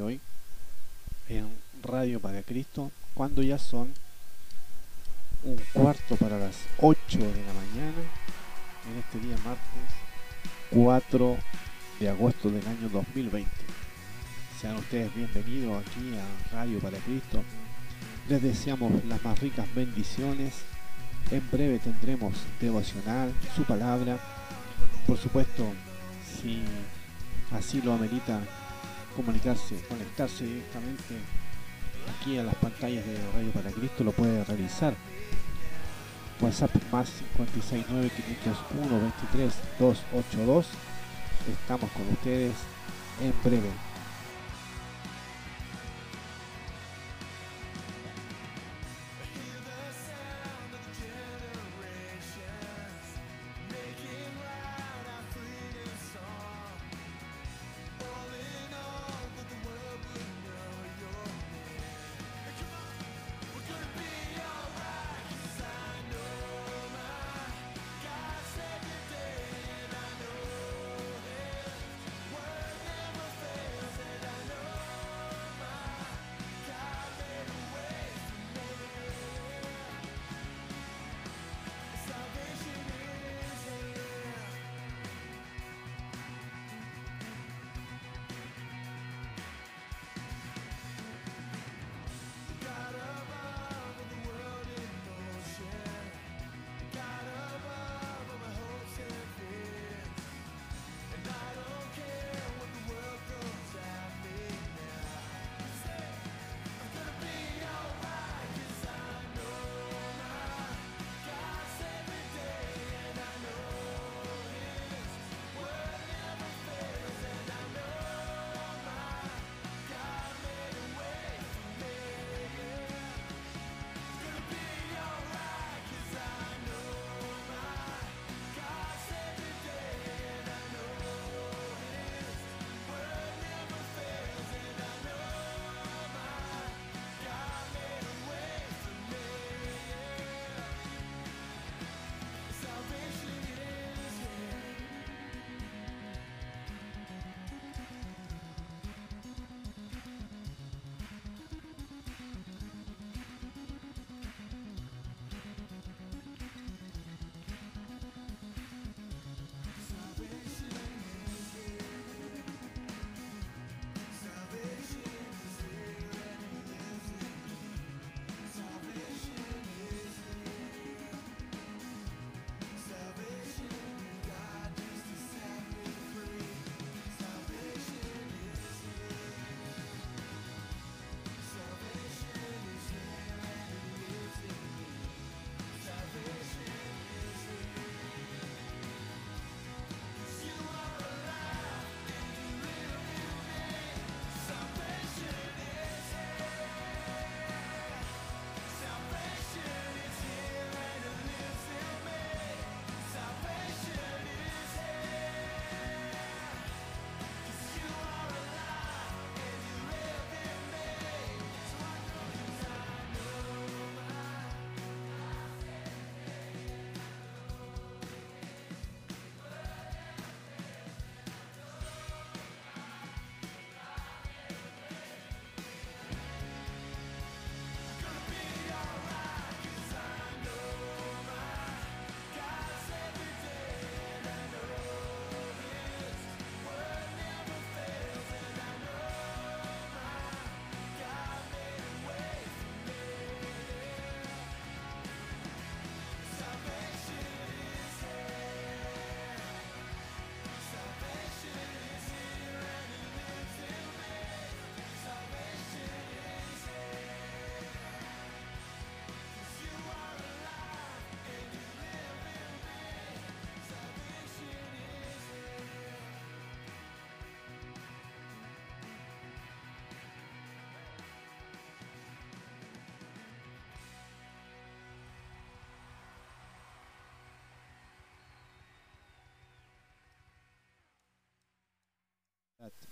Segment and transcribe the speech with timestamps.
[0.00, 0.20] hoy
[1.28, 1.48] en
[1.82, 3.92] Radio para Cristo, cuando ya son
[5.44, 8.02] un cuarto para las 8 de la mañana,
[8.90, 9.90] en este día martes
[10.70, 11.36] 4
[12.00, 13.50] de agosto del año 2020.
[14.60, 17.42] Sean ustedes bienvenidos aquí a Radio para Cristo.
[18.28, 20.54] Les deseamos las más ricas bendiciones.
[21.30, 24.18] En breve tendremos devocional, su palabra.
[25.06, 25.72] Por supuesto,
[26.40, 26.62] si
[27.52, 28.40] así lo amerita
[29.16, 31.16] comunicarse, conectarse directamente
[32.20, 34.94] aquí a las pantallas de Radio para Cristo, lo puede realizar.
[36.40, 40.66] WhatsApp más 569 501 23 282.
[41.50, 42.52] Estamos con ustedes
[43.22, 43.70] en breve.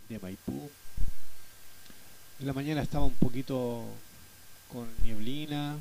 [0.08, 0.70] De Maipú.
[2.40, 3.84] En la mañana estaba un poquito
[4.72, 5.76] con nieblina,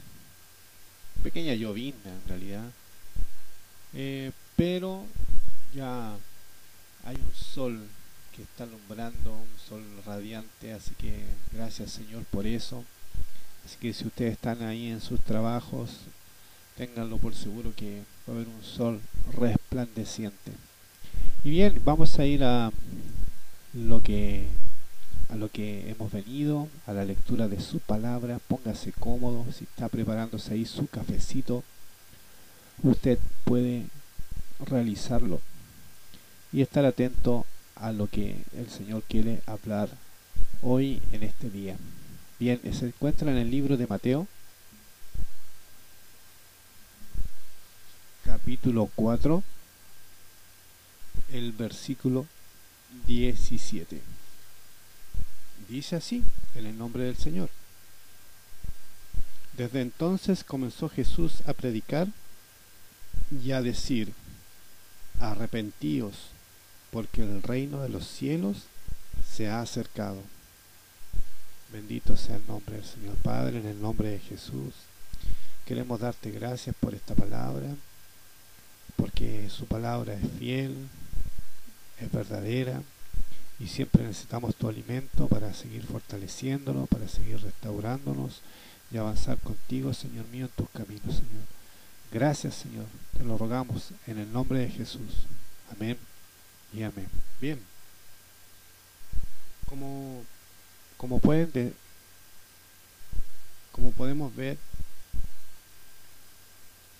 [1.24, 2.70] pequeña llovina en realidad,
[3.94, 5.06] eh, pero
[5.74, 6.16] ya
[7.06, 7.82] hay un sol
[8.36, 12.84] que está alumbrando un sol radiante, así que gracias Señor por eso.
[13.66, 15.92] Así que si ustedes están ahí en sus trabajos,
[16.76, 19.00] ténganlo por seguro que va a haber un sol
[19.38, 20.52] resplandeciente.
[21.44, 22.72] Y bien, vamos a ir a
[23.74, 24.48] lo que
[25.30, 28.40] a lo que hemos venido, a la lectura de su palabra.
[28.48, 31.64] Póngase cómodo, si está preparándose ahí su cafecito,
[32.84, 33.88] usted puede
[34.60, 35.42] realizarlo
[36.52, 39.90] y estar atento a lo que el Señor quiere hablar
[40.62, 41.78] hoy en este día.
[42.40, 44.28] Bien, se encuentra en el libro de Mateo,
[48.24, 49.42] capítulo 4,
[51.32, 52.28] el versículo
[53.08, 54.02] 17.
[55.70, 56.24] Dice así,
[56.56, 57.50] en el nombre del Señor.
[59.58, 62.08] Desde entonces comenzó Jesús a predicar
[63.32, 64.14] y a decir,
[65.20, 66.16] arrepentíos,
[66.92, 68.64] porque el reino de los cielos
[69.28, 70.22] se ha acercado.
[71.72, 74.74] Bendito sea el nombre del Señor Padre, en el nombre de Jesús.
[75.66, 77.68] Queremos darte gracias por esta palabra,
[78.96, 80.76] porque su palabra es fiel,
[82.00, 82.82] es verdadera,
[83.60, 88.42] y siempre necesitamos tu alimento para seguir fortaleciéndonos, para seguir restaurándonos
[88.92, 91.44] y avanzar contigo, Señor mío, en tus caminos, Señor.
[92.12, 92.86] Gracias, Señor.
[93.18, 95.26] Te lo rogamos en el nombre de Jesús.
[95.72, 95.98] Amén
[96.74, 97.08] y amén.
[97.40, 97.60] Bien.
[99.68, 100.24] Como,
[100.98, 101.74] como pueden
[103.72, 104.58] como podemos ver,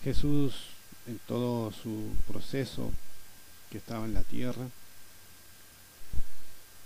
[0.04, 0.56] Jesús
[1.06, 2.92] en todo su proceso
[3.70, 4.68] que estaba en la tierra,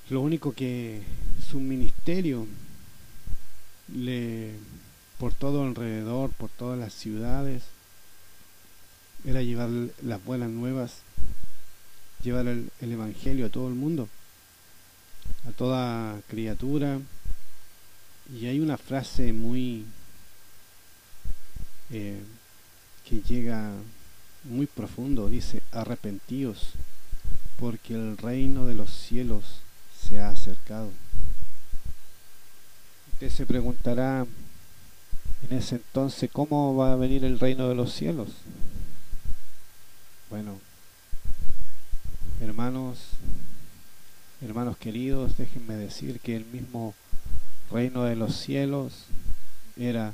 [0.09, 1.01] lo único que
[1.50, 2.48] su ministerio
[3.94, 4.54] le
[5.18, 7.63] por todo alrededor, por todas las ciudades,
[9.25, 9.69] era llevar
[10.04, 11.01] las buenas nuevas,
[12.24, 14.07] llevar el, Evangelio a todo el mundo,
[15.48, 17.00] a toda criatura.
[18.33, 19.86] Y hay una frase muy
[21.89, 22.21] eh,
[23.09, 23.71] que llega
[24.44, 26.74] muy profundo, dice, arrepentíos,
[27.59, 29.62] porque el reino de los cielos
[30.07, 30.89] se ha acercado.
[33.13, 34.25] Usted se preguntará
[35.50, 38.30] en ese entonces, ¿cómo va a venir el reino de los cielos?
[40.30, 40.59] Bueno,
[42.42, 43.00] hermanos,
[44.42, 46.94] hermanos queridos, déjenme decir que el mismo
[47.71, 49.06] reino de los cielos
[49.75, 50.13] era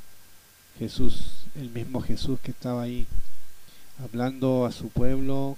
[0.80, 3.06] Jesús, el mismo Jesús que estaba ahí
[4.04, 5.58] hablando a su pueblo,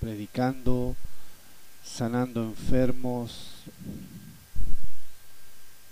[0.00, 0.96] predicando,
[1.88, 3.48] sanando enfermos,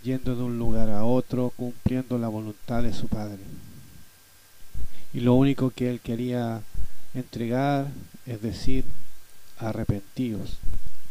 [0.02, 3.38] yendo de un lugar a otro, cumpliendo la voluntad de su Padre.
[5.12, 6.62] Y lo único que él quería
[7.14, 7.88] entregar,
[8.26, 8.84] es decir,
[9.58, 10.58] arrepentidos,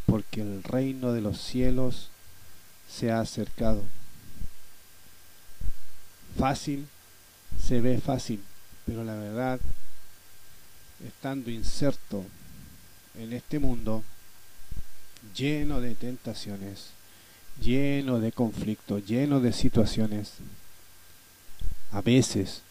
[0.06, 2.10] porque el reino de los cielos
[2.90, 3.84] se ha acercado.
[6.38, 6.88] Fácil,
[7.62, 8.44] se ve fácil,
[8.86, 9.60] pero la verdad,
[11.06, 12.24] estando inserto
[13.16, 14.04] en este mundo,
[15.36, 16.89] lleno de tentaciones,
[17.62, 20.33] lleno de conflictos, lleno de situaciones,
[21.92, 22.62] a veces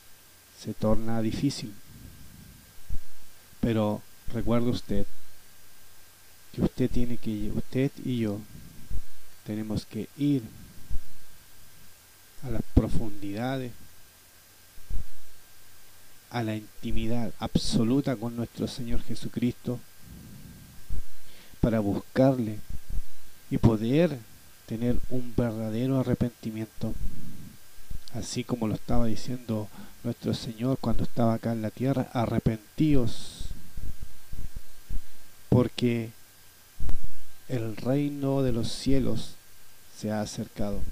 [0.61, 1.73] se torna difícil.
[3.61, 4.03] Pero
[4.33, 5.07] recuerde usted
[6.53, 8.41] que usted tiene que usted y yo
[9.45, 10.43] tenemos que ir
[12.43, 13.73] a las profundidades,
[16.31, 19.81] a la intimidad absoluta con nuestro Señor Jesucristo
[21.65, 22.59] para buscarle
[23.51, 24.19] y poder
[24.67, 26.93] tener un verdadero arrepentimiento,
[28.13, 29.71] así como lo estaba diciendo
[30.03, 33.47] nuestro Señor cuando estaba acá en la tierra, arrepentíos
[35.49, 36.11] porque
[37.49, 39.37] el reino de los cielos
[39.99, 40.83] se ha acercado.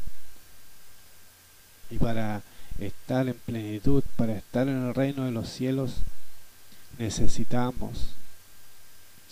[1.90, 2.40] Y para
[2.78, 5.96] estar en plenitud, para estar en el reino de los cielos,
[6.98, 8.14] necesitamos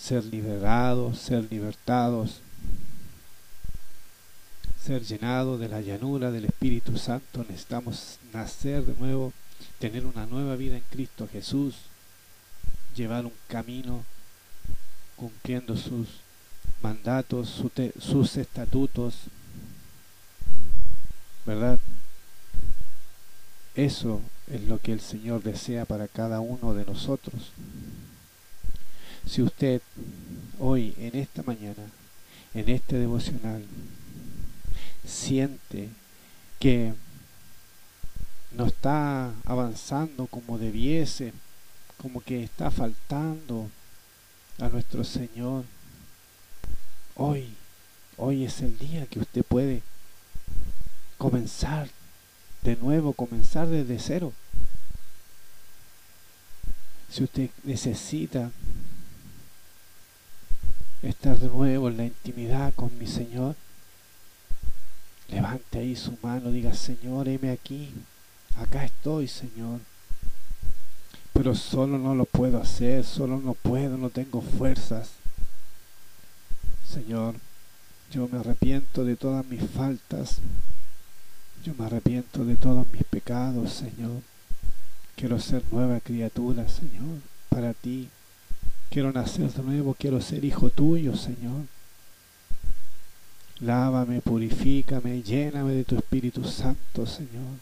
[0.01, 2.41] ser liberados, ser libertados,
[4.83, 7.45] ser llenados de la llanura del Espíritu Santo.
[7.49, 9.33] Necesitamos nacer de nuevo,
[9.79, 11.77] tener una nueva vida en Cristo Jesús,
[12.97, 14.05] llevar un camino
[15.17, 16.09] cumpliendo sus
[16.83, 17.63] mandatos,
[18.01, 19.15] sus estatutos,
[21.45, 21.79] ¿verdad?
[23.75, 27.53] Eso es lo que el Señor desea para cada uno de nosotros.
[29.31, 29.81] Si usted
[30.59, 31.85] hoy, en esta mañana,
[32.55, 33.65] en este devocional,
[35.07, 35.89] siente
[36.59, 36.95] que
[38.53, 41.33] no está avanzando como debiese,
[41.97, 43.71] como que está faltando
[44.59, 45.65] a nuestro Señor.
[47.15, 47.55] Hoy
[48.23, 49.81] Hoy es el día que usted puede
[51.17, 51.89] comenzar
[52.61, 54.35] de nuevo, comenzar desde cero.
[57.09, 58.51] Si usted necesita
[61.03, 63.57] estar de nuevo en la intimidad con mi Señor,
[65.29, 67.93] levante ahí su mano, diga, Señor, heme aquí,
[68.57, 69.81] acá estoy, Señor.
[71.33, 75.11] Pero solo no lo puedo hacer, solo no puedo, no tengo fuerzas.
[76.87, 77.37] Señor,
[78.11, 80.39] yo me arrepiento de todas mis faltas,
[81.65, 84.23] yo me arrepiento de todos mis pecados, Señor.
[85.15, 88.09] Quiero ser nueva criatura, Señor, para ti.
[88.91, 91.63] Quiero nacer de nuevo, quiero ser hijo tuyo, Señor.
[93.61, 97.59] Lávame, purifícame, lléname de tu Espíritu Santo, Señor.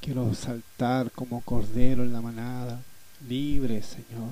[0.00, 2.80] Quiero saltar como cordero en la manada,
[3.28, 4.30] libre, Señor.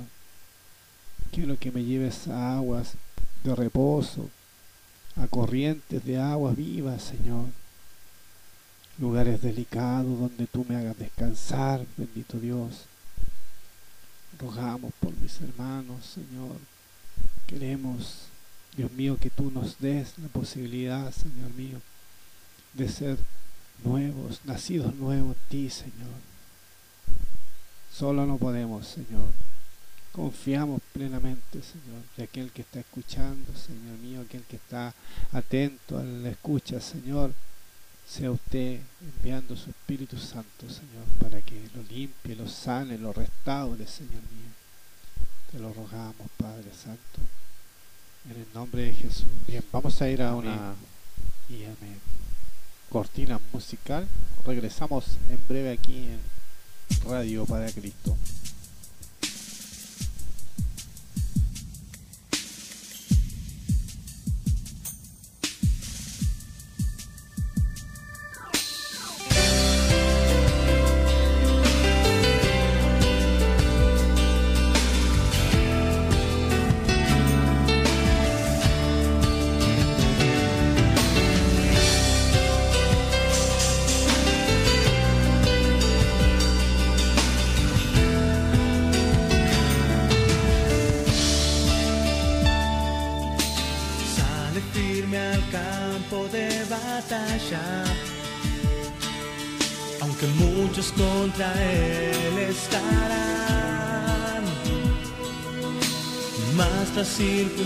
[1.30, 2.94] Quiero que me lleves a aguas
[3.44, 4.28] de reposo,
[5.16, 7.46] a corrientes de aguas vivas, Señor
[8.98, 12.86] lugares delicados donde tú me hagas descansar, bendito Dios.
[14.38, 16.56] Rogamos por mis hermanos, Señor.
[17.46, 18.24] Queremos,
[18.76, 21.80] Dios mío, que tú nos des la posibilidad, Señor mío,
[22.74, 23.18] de ser
[23.84, 26.20] nuevos, nacidos nuevos en ti, Señor.
[27.92, 29.30] Solo no podemos, Señor.
[30.12, 34.94] Confiamos plenamente, Señor, de aquel que está escuchando, Señor mío, aquel que está
[35.32, 37.32] atento a la escucha, Señor
[38.08, 43.86] sea usted enviando su Espíritu Santo, Señor, para que lo limpie, lo sane, lo restaure,
[43.86, 44.52] Señor mío.
[45.50, 47.20] Te lo rogamos, Padre Santo,
[48.30, 49.26] en el nombre de Jesús.
[49.46, 50.74] Bien, vamos a ir a una
[51.48, 52.00] y amén.
[52.90, 54.06] cortina musical.
[54.44, 56.20] Regresamos en breve aquí en
[57.08, 58.16] Radio para Cristo.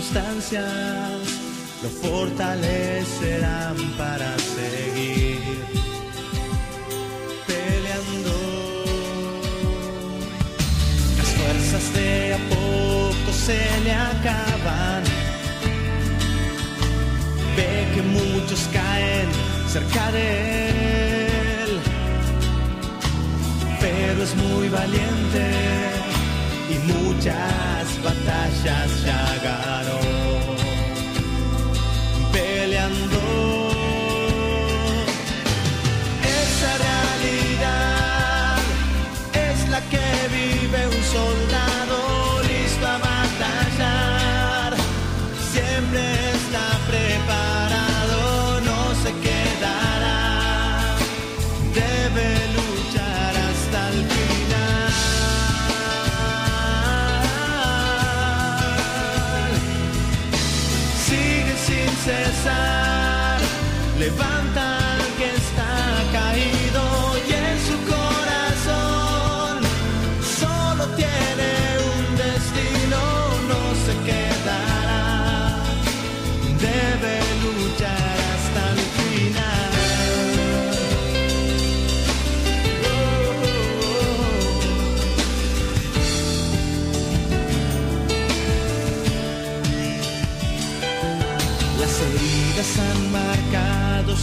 [0.01, 0.65] Circunstancias
[1.83, 5.39] lo fortalecerán para seguir
[7.47, 8.83] peleando.
[11.17, 15.03] Las fuerzas de a poco se le acaban.
[17.55, 19.29] Ve que muchos caen
[19.67, 20.69] cerca de
[21.63, 21.79] él,
[23.79, 25.51] pero es muy valiente
[26.69, 27.70] y muchas
[28.03, 30.00] batallas ya ganó.
[30.00, 30.00] Peleando.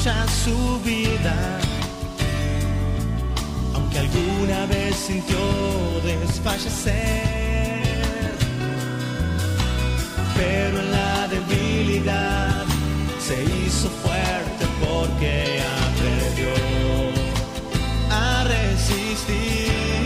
[0.04, 1.58] Su vida.
[3.74, 5.36] Aunque alguna vez sintió
[6.04, 7.82] desfallecer,
[10.36, 12.64] pero en la debilidad
[13.18, 16.54] se hizo fuerte porque aprendió
[18.10, 19.97] a resistir.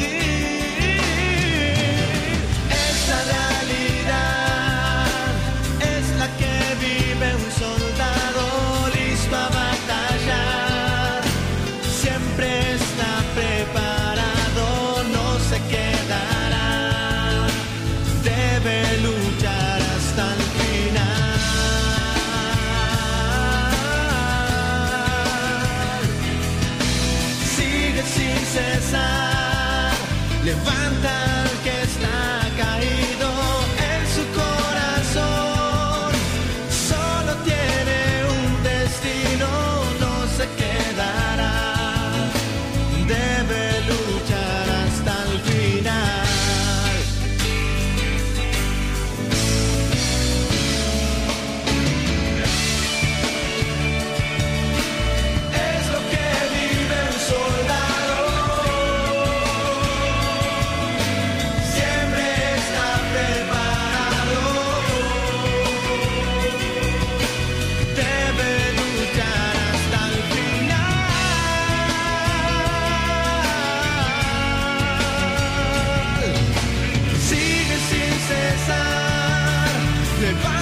[80.23, 80.62] Brooklyn.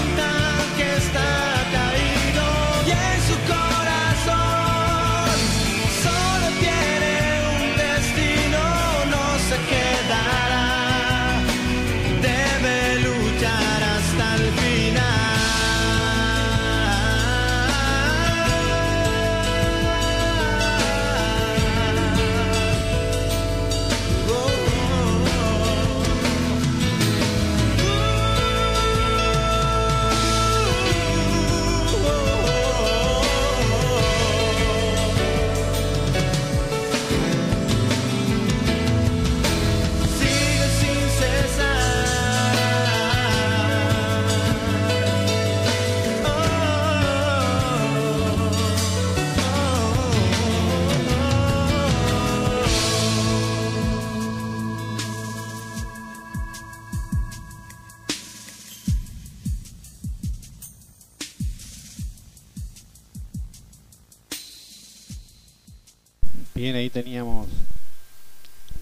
[67.03, 67.49] Teníamos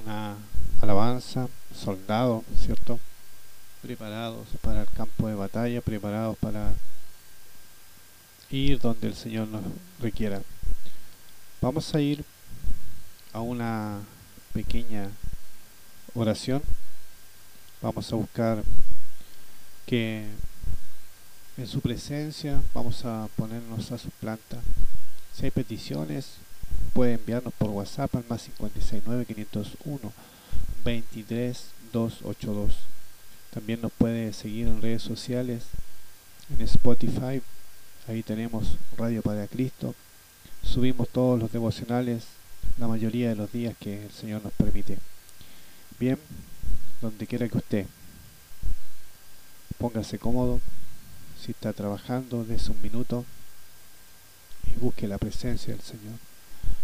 [0.03, 0.37] una
[0.81, 2.99] alabanza, soldados, ¿cierto?
[3.81, 6.73] Preparados para el campo de batalla, preparados para
[8.51, 9.63] ir donde el Señor nos
[10.01, 10.43] requiera.
[11.61, 12.25] Vamos a ir
[13.33, 14.01] a una
[14.53, 15.11] pequeña
[16.13, 16.61] oración.
[17.81, 18.65] Vamos a buscar
[19.87, 20.27] que
[21.57, 24.59] en su presencia vamos a ponernos a su planta.
[25.33, 26.39] Si hay peticiones,
[26.89, 30.13] puede enviarnos por WhatsApp al más 569 501
[30.85, 32.73] 23 282.
[33.51, 35.65] También nos puede seguir en redes sociales,
[36.51, 37.43] en Spotify.
[38.07, 39.95] Ahí tenemos Radio para Cristo.
[40.63, 42.25] Subimos todos los devocionales
[42.79, 44.99] la mayoría de los días que el Señor nos permite.
[45.99, 46.19] Bien,
[47.01, 47.87] donde quiera que usted
[49.79, 50.61] póngase cómodo,
[51.41, 53.25] si está trabajando, dése un minuto
[54.67, 56.28] y busque la presencia del Señor.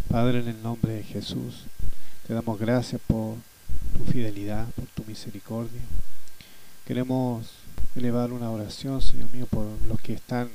[0.08, 1.64] Padre, en el nombre de Jesús,
[2.26, 3.36] te damos gracias por
[3.96, 5.80] tu fidelidad, por tu misericordia.
[6.86, 7.46] Queremos
[7.96, 10.48] elevar una oración, Señor mío, por los que están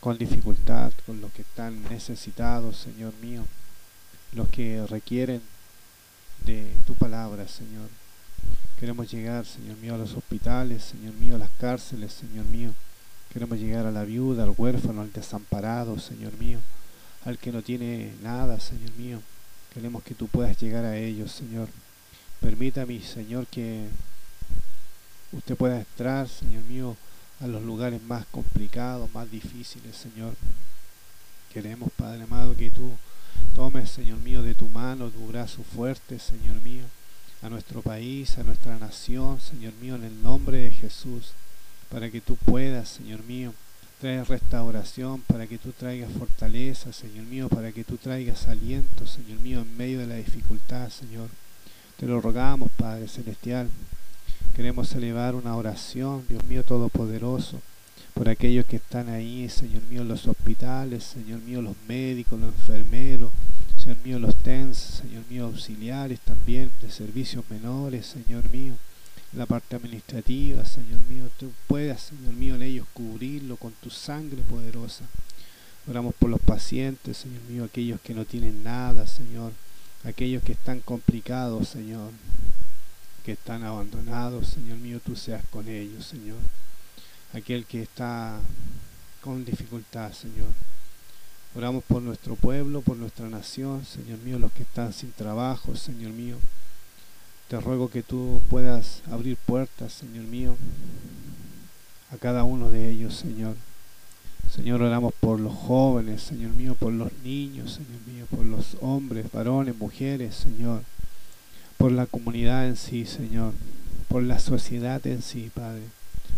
[0.00, 3.44] con dificultad, con los que están necesitados, Señor mío,
[4.32, 5.42] los que requieren
[6.44, 7.88] de tu palabra, Señor.
[8.78, 12.72] Queremos llegar, Señor mío, a los hospitales, Señor mío, a las cárceles, Señor mío.
[13.32, 16.60] Queremos llegar a la viuda, al huérfano, al desamparado, Señor mío,
[17.24, 19.20] al que no tiene nada, Señor mío.
[19.74, 21.68] Queremos que tú puedas llegar a ellos, Señor.
[22.40, 23.86] Permítame, Señor, que
[25.32, 26.96] usted pueda entrar, Señor mío,
[27.40, 30.34] a los lugares más complicados, más difíciles, Señor.
[31.52, 32.92] Queremos, Padre amado, que tú
[33.54, 36.84] tomes, Señor mío, de tu mano, tu brazo fuerte, Señor mío,
[37.42, 41.32] a nuestro país, a nuestra nación, Señor mío, en el nombre de Jesús,
[41.90, 43.52] para que tú puedas, Señor mío,
[43.98, 49.40] traer restauración, para que tú traigas fortaleza, Señor mío, para que tú traigas aliento, Señor
[49.40, 51.28] mío, en medio de la dificultad, Señor.
[51.96, 53.68] Te lo rogamos, Padre Celestial.
[54.54, 57.60] Queremos elevar una oración, Dios mío Todopoderoso,
[58.14, 63.30] por aquellos que están ahí, Señor mío, los hospitales, Señor mío, los médicos, los enfermeros,
[63.76, 68.74] Señor mío, los TENS, Señor mío, auxiliares también de servicios menores, Señor mío,
[69.32, 74.42] la parte administrativa, Señor mío, tú puedas, Señor mío, en ellos cubrirlo con tu sangre
[74.42, 75.04] poderosa.
[75.86, 79.52] Oramos por los pacientes, Señor mío, aquellos que no tienen nada, Señor,
[80.04, 82.12] aquellos que están complicados, Señor,
[83.24, 86.38] que están abandonados, Señor mío, tú seas con ellos, Señor.
[87.34, 88.40] Aquel que está
[89.20, 90.48] con dificultad, Señor.
[91.54, 96.12] Oramos por nuestro pueblo, por nuestra nación, Señor mío, los que están sin trabajo, Señor
[96.12, 96.36] mío.
[97.48, 100.56] Te ruego que tú puedas abrir puertas, Señor mío,
[102.12, 103.56] a cada uno de ellos, Señor.
[104.50, 109.30] Señor, oramos por los jóvenes, Señor mío, por los niños, Señor mío, por los hombres,
[109.32, 110.82] varones, mujeres, Señor
[111.78, 113.52] por la comunidad en sí, Señor,
[114.08, 115.82] por la sociedad en sí, Padre.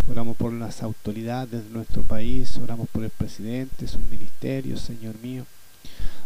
[0.09, 5.47] Oramos por las autoridades de nuestro país, oramos por el presidente, sus ministerios, Señor mío.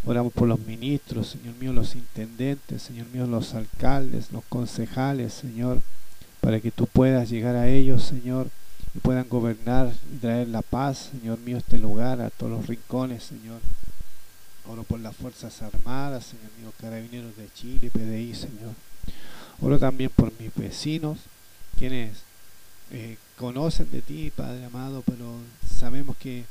[0.06, 5.80] Oramos por los ministros, Señor mío, los intendentes, Señor mío, los alcaldes, los concejales, Señor,
[6.42, 8.48] para que tú puedas llegar a ellos, Señor,
[8.94, 13.24] y puedan gobernar y traer la paz, Señor mío, este lugar, a todos los rincones,
[13.24, 13.60] Señor.
[14.66, 18.74] Oro por las Fuerzas Armadas, Señor mío, Carabineros de Chile, PDI, Señor.
[19.60, 21.18] Oro también por mis vecinos,
[21.78, 22.18] quienes
[22.90, 26.44] eh, conocen de ti, Padre amado, pero sabemos que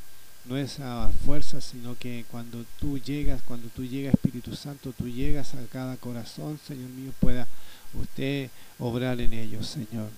[0.46, 5.08] no es a fuerza, sino que cuando tú llegas, cuando tú llegas Espíritu Santo, tú
[5.08, 7.48] llegas a cada corazón, Señor mío, pueda
[7.94, 10.10] usted obrar en ellos, Señor.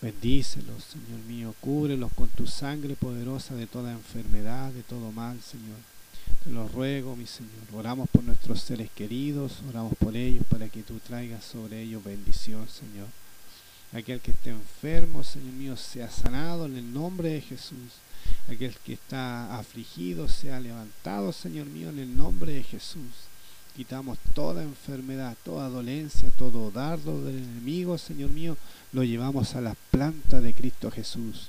[0.00, 5.78] Bendícelos, Señor mío, cúbrelos con tu sangre poderosa de toda enfermedad, de todo mal, Señor.
[6.44, 7.52] Te lo ruego, mi Señor.
[7.74, 12.68] Oramos por nuestros seres queridos, oramos por ellos para que tú traigas sobre ellos bendición,
[12.68, 13.08] Señor.
[13.92, 17.94] Aquel que esté enfermo, Señor mío, sea sanado en el nombre de Jesús.
[18.48, 23.28] Aquel que está afligido sea levantado, Señor mío, en el nombre de Jesús.
[23.76, 28.56] Quitamos toda enfermedad, toda dolencia, todo dardo del enemigo, Señor mío,
[28.92, 31.48] lo llevamos a la planta de Cristo Jesús.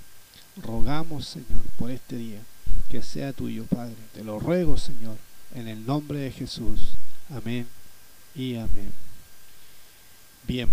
[0.61, 2.41] Rogamos, Señor, por este día
[2.89, 3.95] que sea tuyo, Padre.
[4.13, 5.17] Te lo ruego, Señor,
[5.55, 6.89] en el nombre de Jesús.
[7.29, 7.67] Amén
[8.35, 8.91] y amén.
[10.47, 10.69] Bien,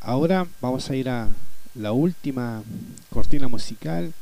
[0.00, 1.28] ahora vamos a ir a
[1.74, 2.62] la última
[3.10, 4.12] cortina musical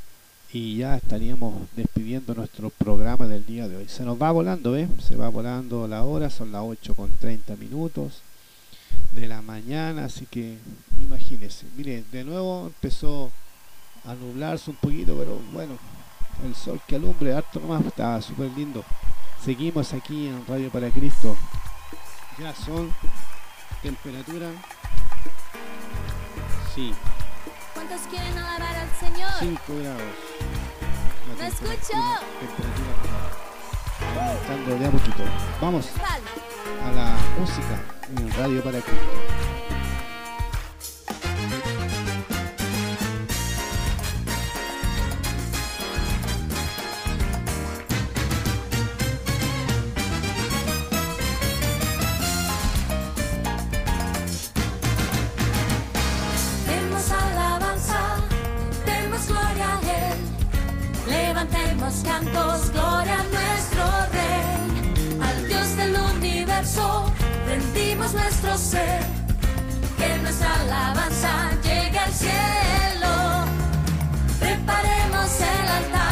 [0.56, 3.88] y ya estaríamos despidiendo nuestro programa del día de hoy.
[3.88, 4.88] Se nos va volando, ¿eh?
[5.06, 8.22] Se va volando la hora, son las 8 con 30 minutos
[9.12, 10.56] de la mañana, así que
[11.02, 11.66] imagínense.
[11.76, 13.30] Mire, de nuevo empezó
[14.06, 15.74] a nublarse un poquito, pero bueno,
[16.42, 18.82] el sol que alumbre harto nomás, está súper lindo.
[19.44, 21.36] Seguimos aquí en Radio para Cristo.
[22.38, 22.90] Ya son
[23.82, 24.48] temperatura.
[26.74, 26.94] Sí,
[27.76, 29.30] ¿Cuántos quieren alabar al Señor?
[29.38, 30.35] 5 grados.
[31.38, 31.98] ¡No escucho!
[34.16, 35.22] Aumentando de a poquito.
[35.60, 35.88] Vamos
[36.84, 37.80] a la música
[38.16, 39.55] en Radio para Cristo.
[61.86, 65.20] Levantemos cantos, gloria a nuestro Rey.
[65.22, 67.12] Al Dios del universo,
[67.46, 69.02] rendimos nuestro ser.
[69.96, 73.44] Que nuestra alabanza llegue al cielo.
[74.40, 76.05] Preparemos el altar,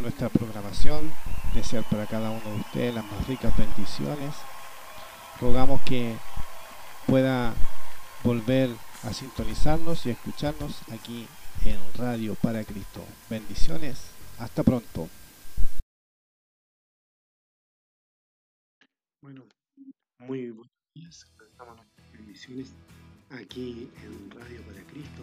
[0.00, 1.12] nuestra programación.
[1.54, 4.34] Desear para cada uno de ustedes las más ricas bendiciones.
[5.40, 6.16] Rogamos que
[7.06, 7.54] pueda
[8.22, 8.70] volver
[9.02, 11.26] a sintonizarnos y escucharnos aquí
[11.64, 13.04] en Radio para Cristo.
[13.28, 14.00] Bendiciones.
[14.38, 15.08] Hasta pronto.
[19.20, 19.44] Bueno,
[20.18, 21.26] muy buenos días.
[23.30, 25.22] Aquí en Radio para Cristo.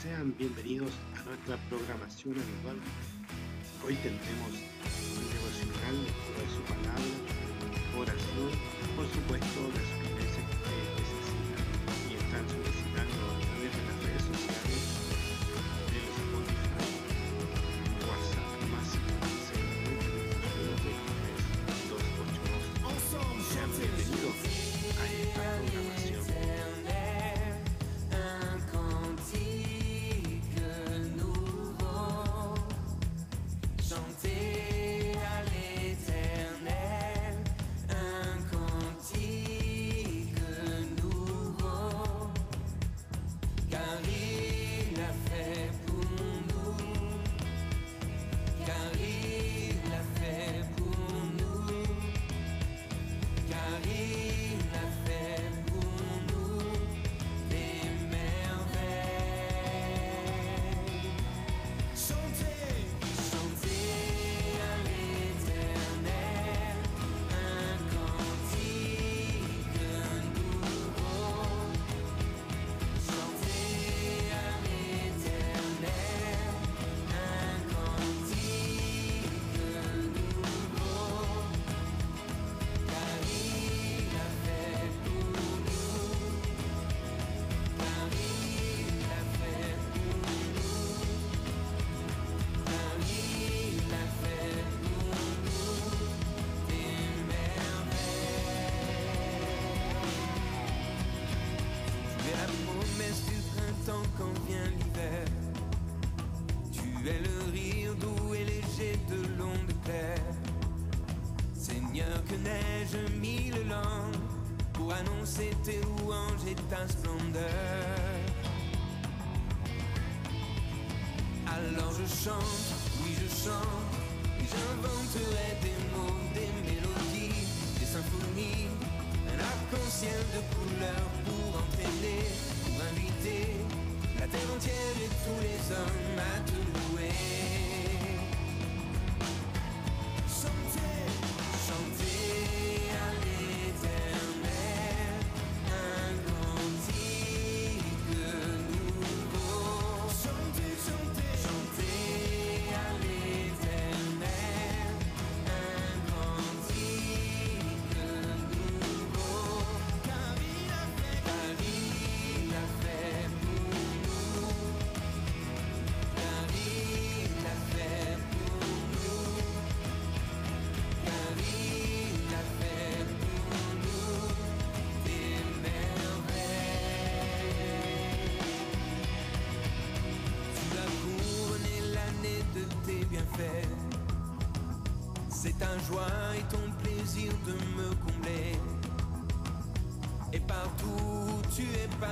[0.00, 2.76] Sean bienvenidos a nuestra programación habitual.
[3.84, 4.52] Hoy tendremos
[5.18, 7.02] un devocional, de su palabra,
[7.98, 8.50] oración,
[8.94, 10.01] por supuesto, las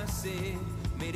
[0.01, 0.57] passer,
[0.99, 1.13] mais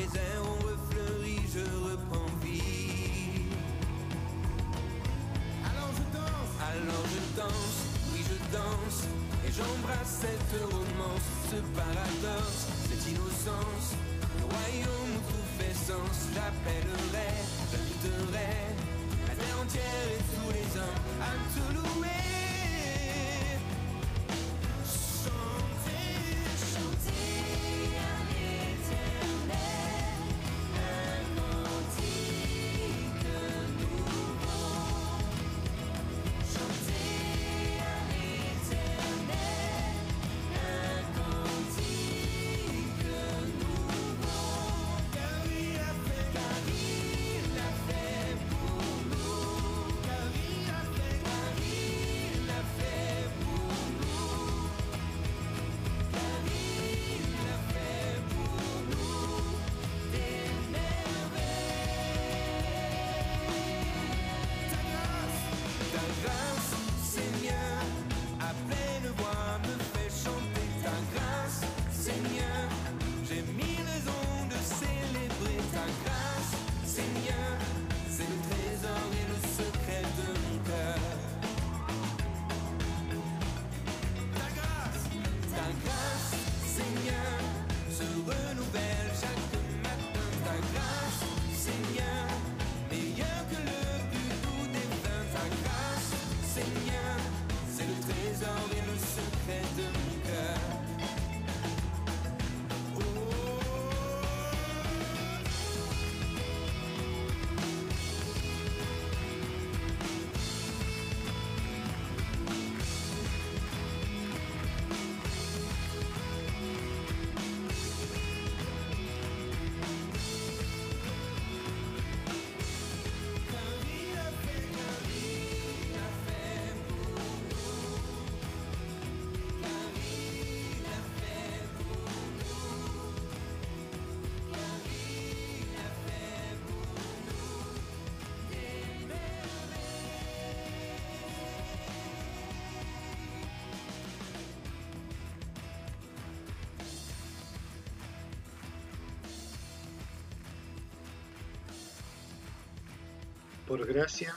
[153.66, 154.34] Por gracia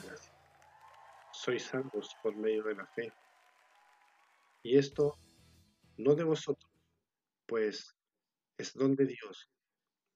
[1.34, 3.12] sois salvos por medio de la fe.
[4.64, 5.18] Y esto
[5.98, 6.72] no de vosotros,
[7.46, 7.94] pues
[8.58, 9.50] es don de Dios,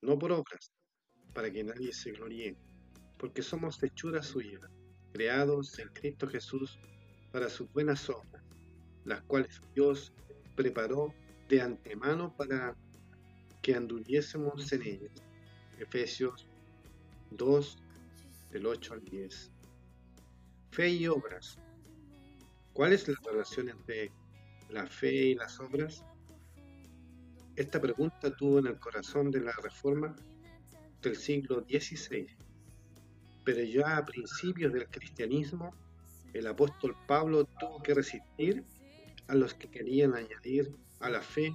[0.01, 0.71] no por obras,
[1.33, 2.55] para que nadie se gloríe,
[3.17, 4.59] porque somos hechura suya,
[5.11, 6.79] creados en Cristo Jesús
[7.33, 8.43] para sus buenas obras,
[9.03, 10.13] las cuales Dios
[10.55, 11.13] preparó
[11.49, 12.77] de antemano para
[13.61, 15.11] que anduviésemos en ellas.
[15.79, 16.47] Efesios
[17.31, 17.77] 2,
[18.51, 19.51] del 8 al 10.
[20.71, 21.57] Fe y obras.
[22.73, 24.11] ¿Cuál es la relación entre
[24.69, 26.03] la fe y las obras?
[27.55, 30.15] Esta pregunta tuvo en el corazón de la reforma
[31.01, 32.27] del siglo XVI,
[33.43, 35.73] pero ya a principios del cristianismo
[36.33, 38.63] el apóstol Pablo tuvo que resistir
[39.27, 41.53] a los que querían añadir a la fe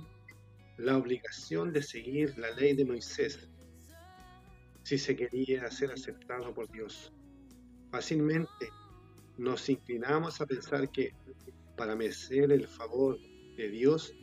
[0.76, 3.48] la obligación de seguir la ley de Moisés
[4.86, 7.12] si se quería ser aceptado por Dios.
[7.90, 8.70] Fácilmente
[9.36, 11.12] nos inclinamos a pensar que
[11.76, 13.18] para merecer el favor
[13.56, 14.14] de Dios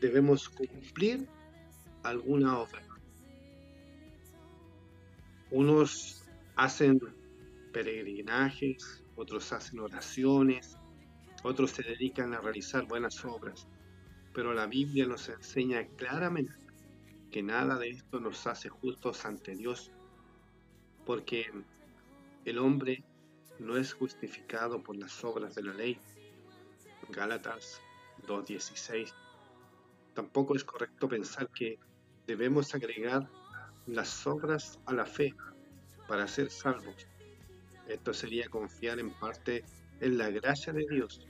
[0.00, 1.28] debemos cumplir
[2.04, 2.82] alguna obra.
[5.50, 6.98] Unos hacen
[7.74, 10.78] peregrinajes, otros hacen oraciones,
[11.42, 13.68] otros se dedican a realizar buenas obras,
[14.32, 16.65] pero la Biblia nos enseña claramente
[17.36, 19.92] que nada de esto nos hace justos ante Dios,
[21.04, 21.52] porque
[22.46, 23.04] el hombre
[23.58, 26.00] no es justificado por las obras de la ley.
[27.10, 27.82] Gálatas
[28.26, 29.12] 2.16.
[30.14, 31.78] Tampoco es correcto pensar que
[32.26, 33.28] debemos agregar
[33.84, 35.34] las obras a la fe
[36.08, 37.06] para ser salvos.
[37.86, 39.62] Esto sería confiar en parte
[40.00, 41.20] en la gracia de Dios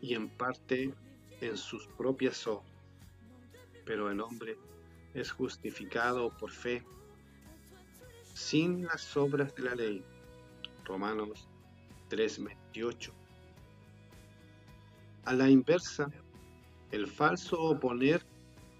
[0.00, 0.94] y en parte
[1.40, 2.70] en sus propias obras.
[3.84, 4.56] Pero el hombre
[5.14, 6.84] es justificado por fe
[8.34, 10.04] sin las obras de la ley.
[10.84, 11.48] Romanos
[12.08, 13.12] 3:28.
[15.24, 16.10] A la inversa,
[16.90, 18.24] el falso oponer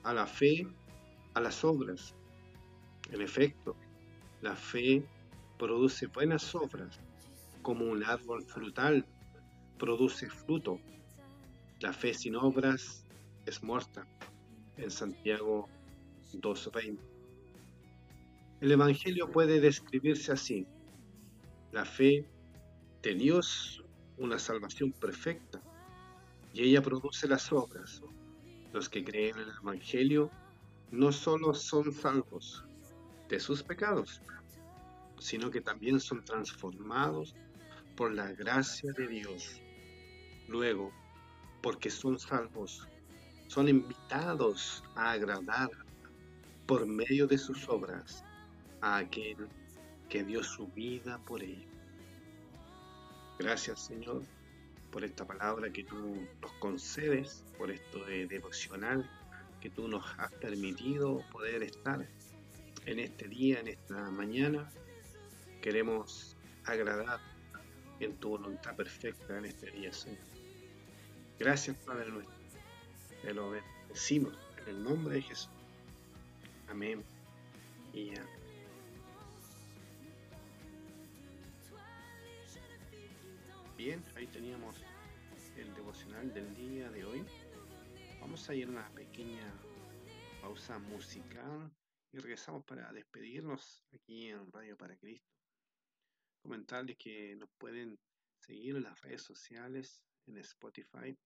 [0.04, 0.66] a la fe
[1.34, 2.14] a las obras.
[3.10, 3.76] En efecto,
[4.40, 5.04] la fe
[5.58, 7.00] produce buenas obras,
[7.62, 9.04] como un árbol frutal
[9.78, 10.80] produce fruto.
[11.80, 13.04] La fe sin obras
[13.46, 14.06] es muerta.
[14.76, 15.68] En Santiago
[16.34, 16.98] 2.20.
[18.60, 20.66] El Evangelio puede describirse así.
[21.72, 22.26] La fe
[23.02, 23.84] de Dios,
[24.16, 25.62] una salvación perfecta,
[26.52, 28.02] y ella produce las obras.
[28.72, 30.30] Los que creen en el Evangelio
[30.90, 32.64] no solo son salvos
[33.28, 34.22] de sus pecados,
[35.18, 37.34] sino que también son transformados
[37.96, 39.60] por la gracia de Dios.
[40.48, 40.92] Luego,
[41.62, 42.88] porque son salvos,
[43.48, 45.70] son invitados a agradar
[46.68, 48.22] por medio de sus obras
[48.82, 49.48] a aquel
[50.10, 51.72] que dio su vida por ellos.
[53.38, 54.22] Gracias Señor
[54.92, 55.96] por esta palabra que tú
[56.42, 59.10] nos concedes, por esto de devocional
[59.62, 62.06] que tú nos has permitido poder estar
[62.84, 64.70] en este día, en esta mañana.
[65.62, 67.18] Queremos agradar
[67.98, 70.18] en tu voluntad perfecta en este día, Señor.
[71.38, 72.36] Gracias, Padre nuestro.
[73.22, 75.57] Te lo bendecimos en el nombre de Jesús.
[76.68, 77.02] Amén
[77.92, 78.38] y amén.
[83.76, 84.76] Bien, ahí teníamos
[85.56, 87.24] el devocional del día de hoy.
[88.20, 89.50] Vamos a ir a una pequeña
[90.42, 91.70] pausa musical
[92.12, 95.26] y regresamos para despedirnos aquí en Radio para Cristo.
[96.42, 97.98] Comentarles que nos pueden
[98.40, 101.16] seguir en las redes sociales, en Spotify,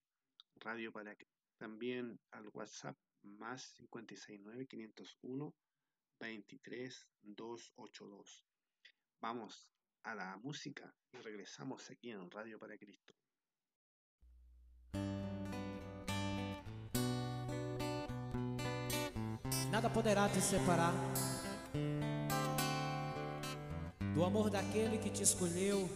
[0.57, 1.35] Radio para Cristo.
[1.59, 5.55] También al WhatsApp más 569 501
[6.21, 8.45] 23 282.
[9.21, 9.69] Vamos
[10.05, 13.15] a la música y regresamos aquí en Radio para Cristo.
[19.71, 20.93] Nada poderá te separar
[24.15, 25.89] do amor daquele que te escolheu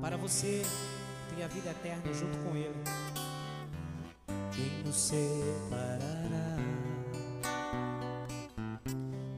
[0.00, 0.62] para você
[1.34, 3.19] ter a vida eterna junto com Ele.
[4.60, 6.56] Quem nos separará.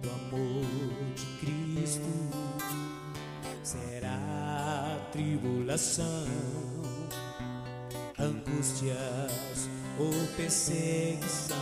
[0.03, 2.03] Do amor de Cristo
[3.63, 6.27] será tribulação,
[8.19, 11.57] angústias ou perseguição,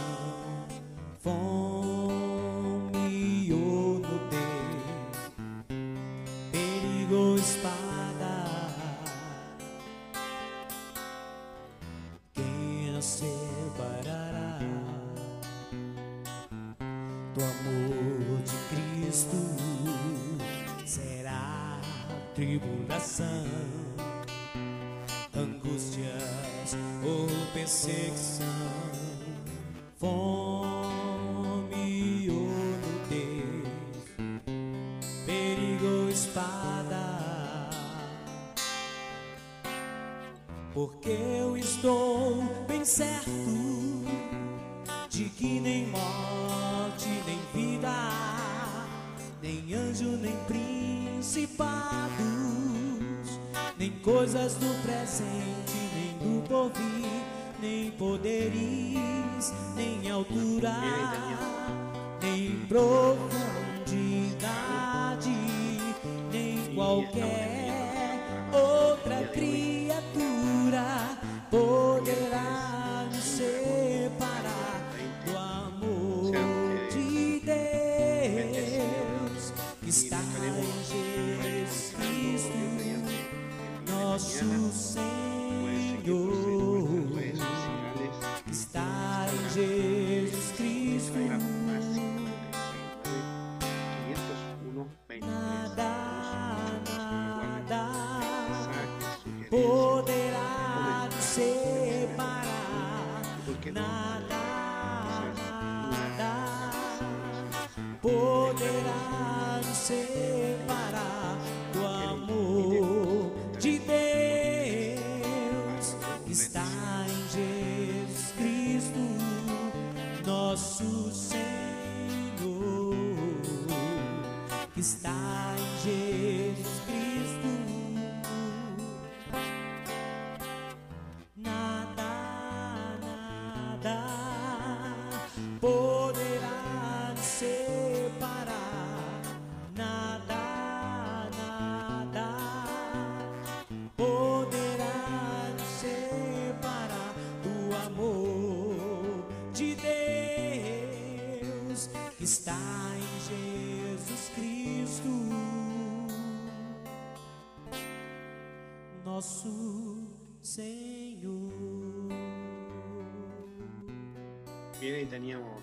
[164.81, 165.63] Bien, ahí teníamos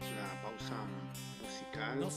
[0.00, 0.76] la pausa
[1.42, 2.08] musical.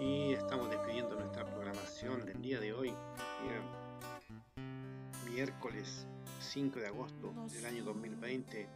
[0.00, 2.92] Y estamos despidiendo nuestra programación del día de hoy,
[5.32, 6.08] miércoles
[6.40, 8.68] 5 de agosto del año 2020.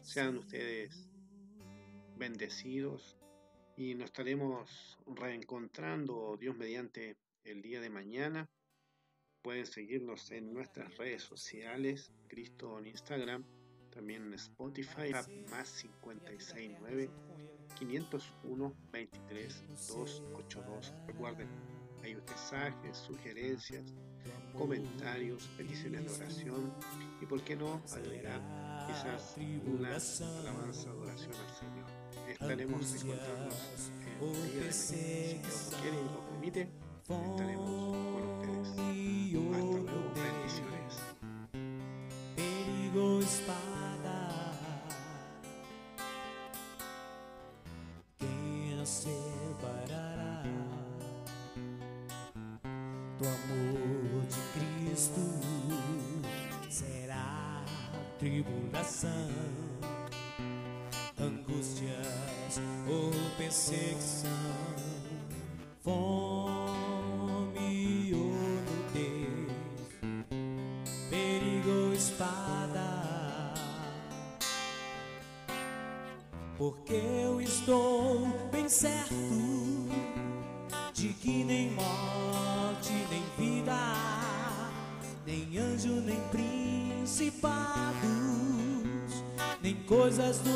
[0.00, 1.10] Sean ustedes
[2.16, 3.18] bendecidos
[3.76, 8.48] y nos estaremos reencontrando, Dios mediante, el día de mañana.
[9.42, 13.44] Pueden seguirnos en nuestras redes sociales, Cristo en Instagram,
[13.94, 15.12] también en Spotify,
[15.50, 17.10] más 569
[17.78, 20.94] 501 23 282.
[21.06, 21.48] Recuerden,
[22.02, 23.84] hay mensajes, sugerencias,
[24.56, 26.72] comentarios, peticiones de oración
[27.20, 28.40] y, por qué no, agregar
[28.86, 29.36] quizás
[29.66, 29.96] una
[30.40, 32.28] alabanza de oración al Señor.
[32.28, 34.72] Estaremos encontrándonos en el día de mañana.
[34.72, 36.68] Si Dios lo quiere y lo permite,
[37.02, 38.13] estaremos.
[90.14, 90.53] coisas do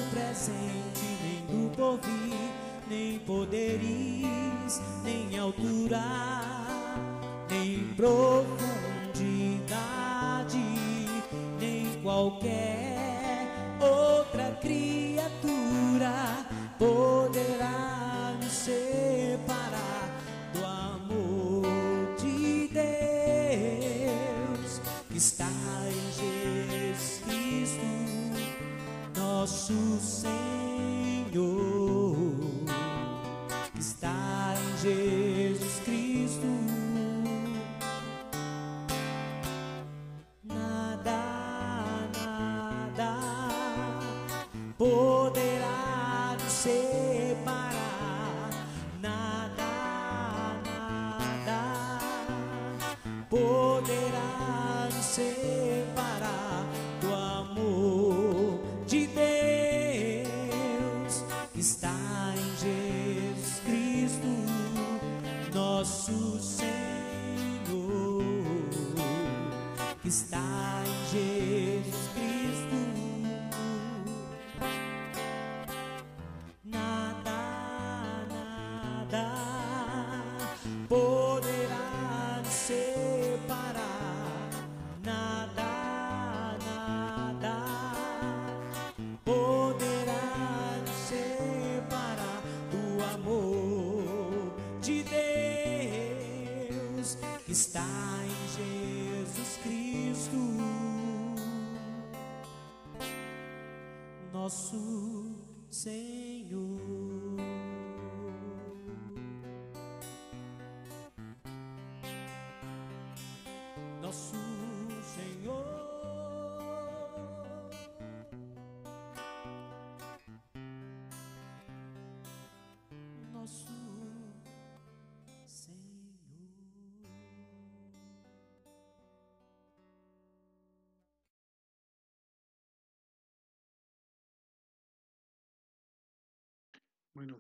[137.19, 137.35] Bueno,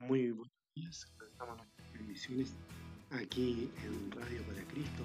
[0.00, 2.52] muy buenos días, comenzamos nuestras transmisiones
[3.12, 5.04] aquí en Radio para Cristo.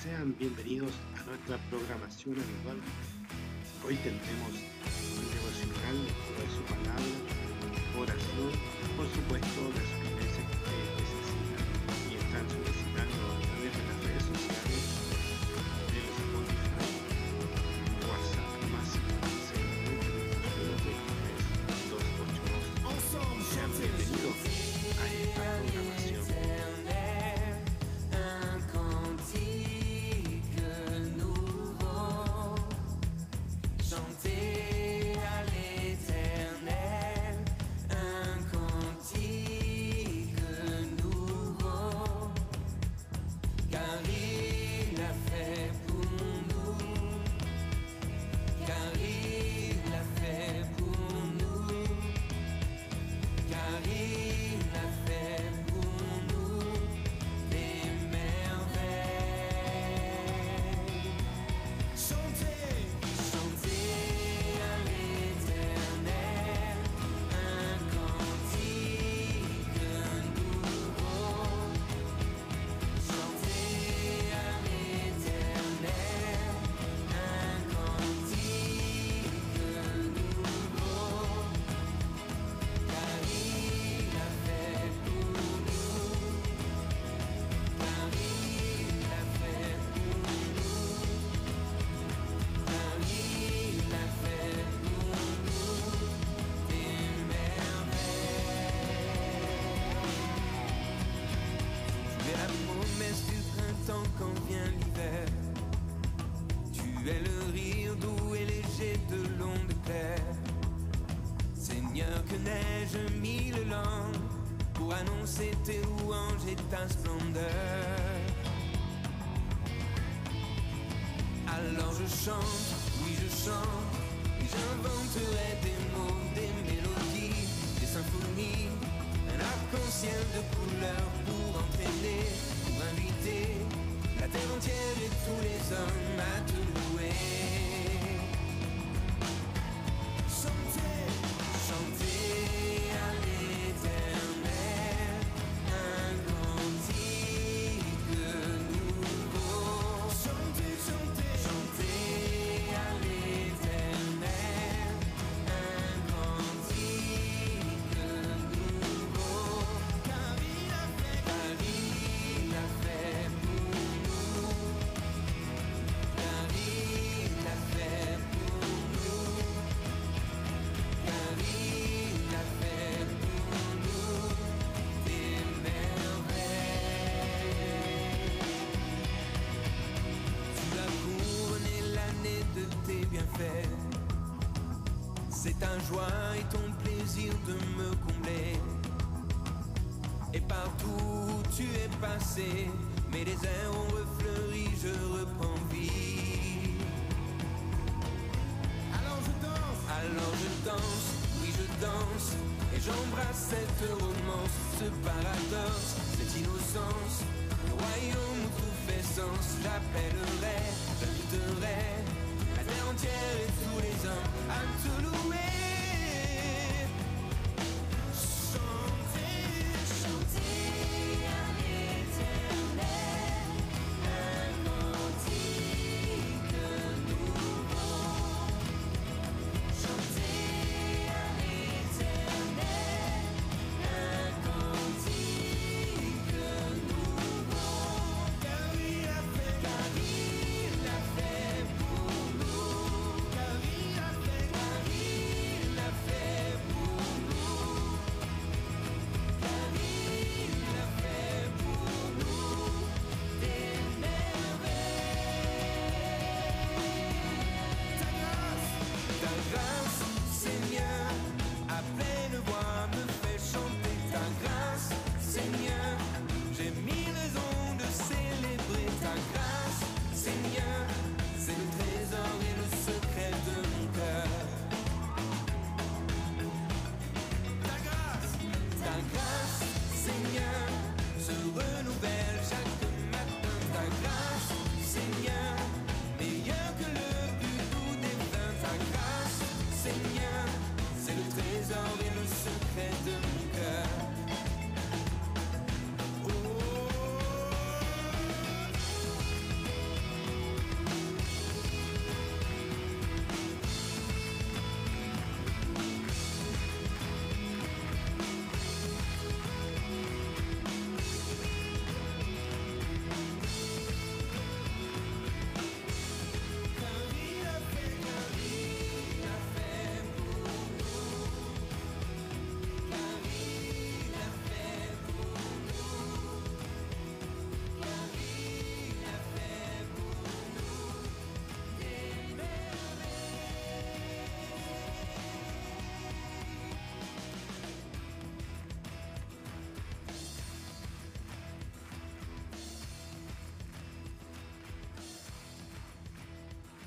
[0.00, 2.78] Sean bienvenidos a nuestra programación habitual.
[3.84, 4.52] Hoy tendremos
[5.18, 6.06] un devocional
[6.38, 7.02] de su palabra,
[7.98, 8.52] oración,
[8.96, 10.78] por supuesto, de su que necesita
[12.08, 12.85] y está en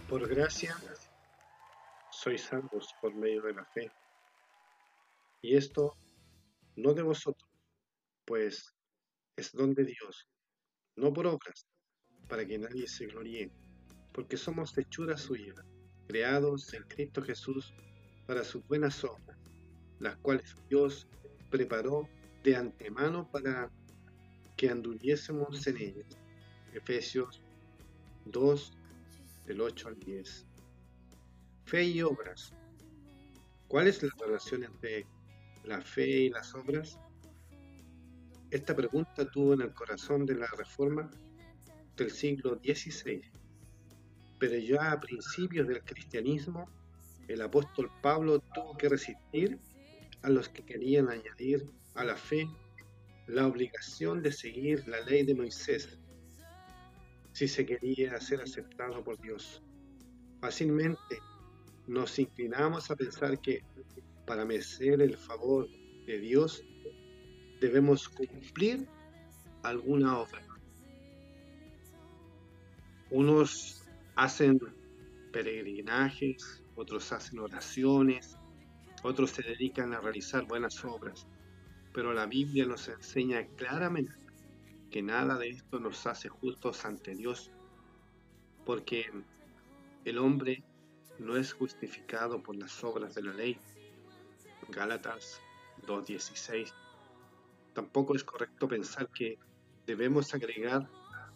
[0.09, 0.75] Por gracia
[2.09, 3.91] sois salvos por medio de la fe.
[5.43, 5.95] Y esto
[6.75, 7.47] no de vosotros,
[8.25, 8.75] pues
[9.35, 10.27] es don de Dios,
[10.95, 11.67] no por obras,
[12.27, 13.51] para que nadie se gloríe,
[14.11, 15.53] porque somos hechura suya,
[16.07, 17.71] creados en Cristo Jesús
[18.25, 19.37] para sus buenas obras,
[19.99, 21.07] las cuales Dios
[21.51, 22.09] preparó
[22.41, 23.69] de antemano para
[24.57, 26.17] que anduviésemos en ellas.
[26.73, 27.43] Efesios
[28.25, 28.78] 2,
[29.49, 30.45] del 8 al 10.
[31.65, 32.53] Fe y obras.
[33.67, 35.07] ¿Cuál es la relación entre
[35.63, 36.99] la fe y las obras?
[38.51, 41.09] Esta pregunta tuvo en el corazón de la reforma
[41.97, 43.23] del siglo XVI,
[44.37, 46.69] pero ya a principios del cristianismo,
[47.27, 49.59] el apóstol Pablo tuvo que resistir
[50.21, 52.47] a los que querían añadir a la fe
[53.25, 55.97] la obligación de seguir la ley de Moisés
[57.39, 59.63] si se quería ser aceptado por Dios.
[60.41, 61.21] Fácilmente
[61.87, 63.63] nos inclinamos a pensar que
[64.27, 65.69] para merecer el favor
[66.05, 66.65] de Dios
[67.61, 68.89] debemos cumplir
[69.63, 70.45] alguna obra.
[73.09, 73.85] Unos
[74.17, 74.59] hacen
[75.31, 78.37] peregrinajes, otros hacen oraciones,
[79.01, 81.25] otros se dedican a realizar buenas obras,
[81.93, 84.18] pero la Biblia nos enseña claramente
[84.89, 87.51] que nada de esto nos hace justos ante Dios,
[88.65, 89.11] porque
[90.05, 90.63] el hombre
[91.19, 93.57] no es justificado por las obras de la ley.
[94.69, 95.41] Gálatas
[95.85, 96.73] 2.16.
[97.73, 99.37] Tampoco es correcto pensar que
[99.85, 100.89] debemos agregar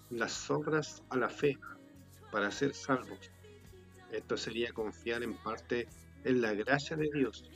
[0.10, 1.58] las obras a la fe
[2.32, 3.32] para ser salvos.
[4.12, 5.88] Esto sería confiar en parte
[6.24, 7.50] en la gracia de Dios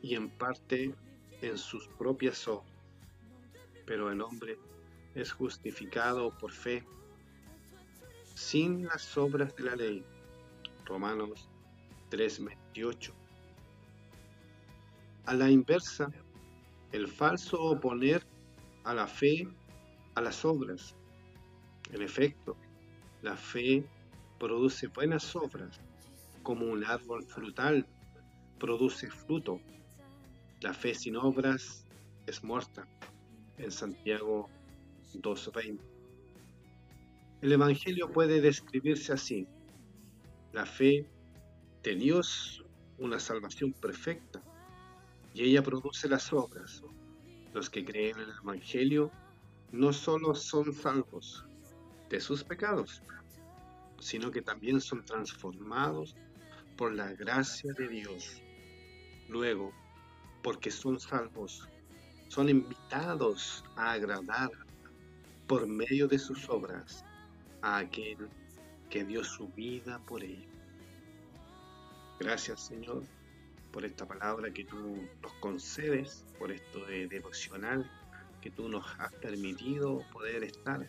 [0.00, 0.94] y en parte
[1.40, 2.70] en sus propias obras.
[3.86, 4.58] Pero el hombre
[5.14, 6.84] es justificado por fe
[8.34, 10.04] sin las obras de la ley.
[10.84, 11.48] Romanos
[12.10, 13.12] 3:28.
[15.26, 16.10] A la inversa,
[16.90, 18.26] el falso oponer
[18.84, 19.46] a la fe
[20.14, 20.94] a las obras.
[21.92, 22.56] En efecto,
[23.22, 23.86] la fe
[24.38, 25.80] produce buenas obras,
[26.42, 27.86] como un árbol frutal
[28.58, 29.60] produce fruto.
[30.60, 31.86] La fe sin obras
[32.26, 32.86] es muerta.
[33.58, 34.48] En Santiago
[35.20, 35.78] 2.20.
[37.42, 39.48] El Evangelio puede describirse así.
[40.52, 41.08] La fe
[41.82, 42.64] de Dios,
[42.98, 44.42] una salvación perfecta,
[45.34, 46.82] y ella produce las obras.
[47.52, 49.10] Los que creen en el Evangelio
[49.72, 51.44] no solo son salvos
[52.08, 53.02] de sus pecados,
[53.98, 56.14] sino que también son transformados
[56.76, 58.42] por la gracia de Dios.
[59.28, 59.72] Luego,
[60.42, 61.68] porque son salvos,
[62.28, 64.50] son invitados a agradar
[65.52, 67.04] por medio de sus obras
[67.60, 68.16] a aquel
[68.88, 70.48] que dio su vida por ellos.
[72.18, 73.02] Gracias Señor
[73.70, 77.84] por esta palabra que tú nos concedes, por esto de devocional
[78.40, 80.88] que tú nos has permitido poder estar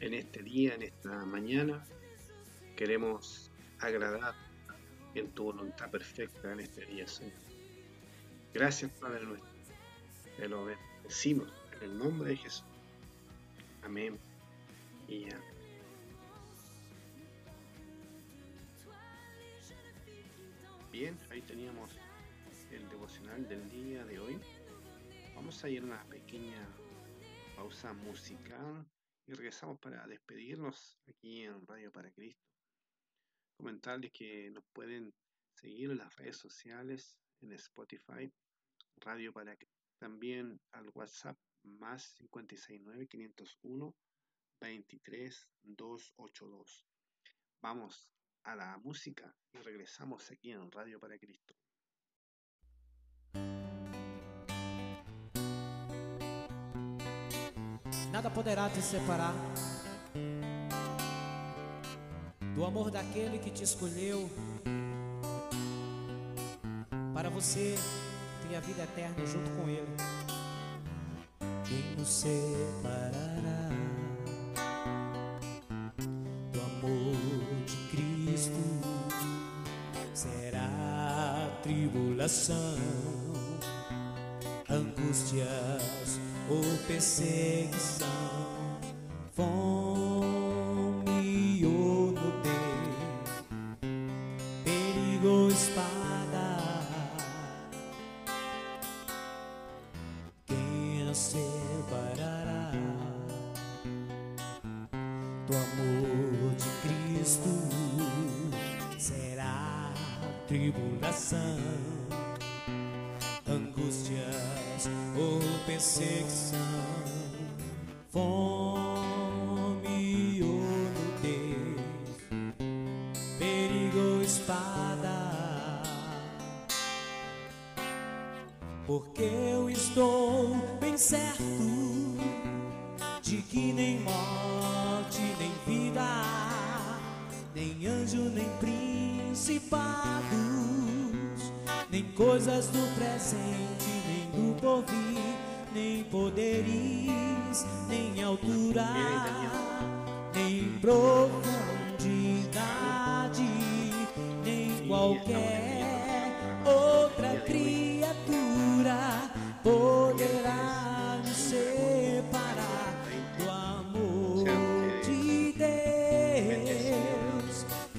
[0.00, 1.84] en este día, en esta mañana.
[2.74, 4.34] Queremos agradar
[5.14, 7.38] en tu voluntad perfecta en este día, Señor.
[8.52, 9.48] Gracias, Padre nuestro.
[10.38, 12.75] Te lo bendecimos en el nombre de Jesús.
[13.86, 14.18] Amén.
[20.90, 21.96] Bien, ahí teníamos
[22.72, 24.40] el devocional del día de hoy.
[25.36, 26.66] Vamos a ir a una pequeña
[27.54, 28.84] pausa musical
[29.24, 32.42] y regresamos para despedirnos aquí en Radio para Cristo.
[33.56, 35.14] Comentarles que nos pueden
[35.54, 38.28] seguir en las redes sociales, en Spotify,
[38.96, 43.94] Radio para Cristo, también al WhatsApp más 569 501
[44.60, 46.86] 23 282.
[47.60, 48.08] Vamos
[48.44, 51.54] a la música y regresamos aquí en Radio para Cristo.
[58.12, 59.34] Nada poderá te separar
[62.54, 64.30] do amor daquele que te escolheu
[67.12, 67.74] para você
[68.48, 70.35] ter a vida eterna junto com Ele.
[71.68, 73.70] Quem nos separará
[76.52, 77.16] do amor
[77.66, 78.52] de Cristo
[80.14, 82.78] será tribulação,
[84.70, 88.06] angústias ou perseguição,
[89.32, 89.95] fome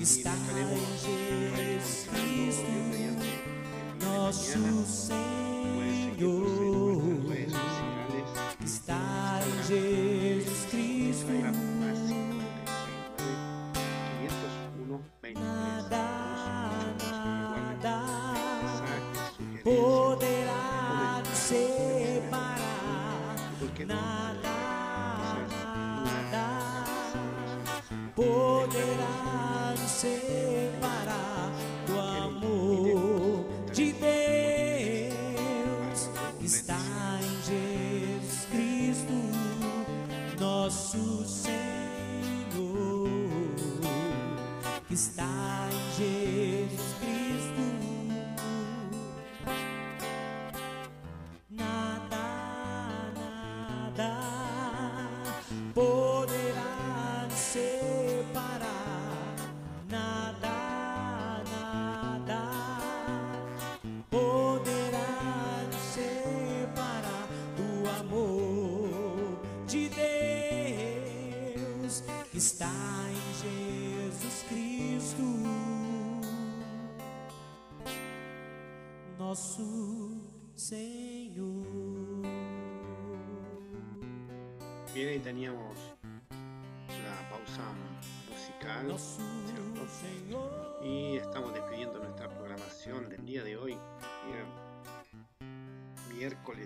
[0.10, 2.64] está em Jesus Cristo,
[4.02, 5.17] nosso Senhor,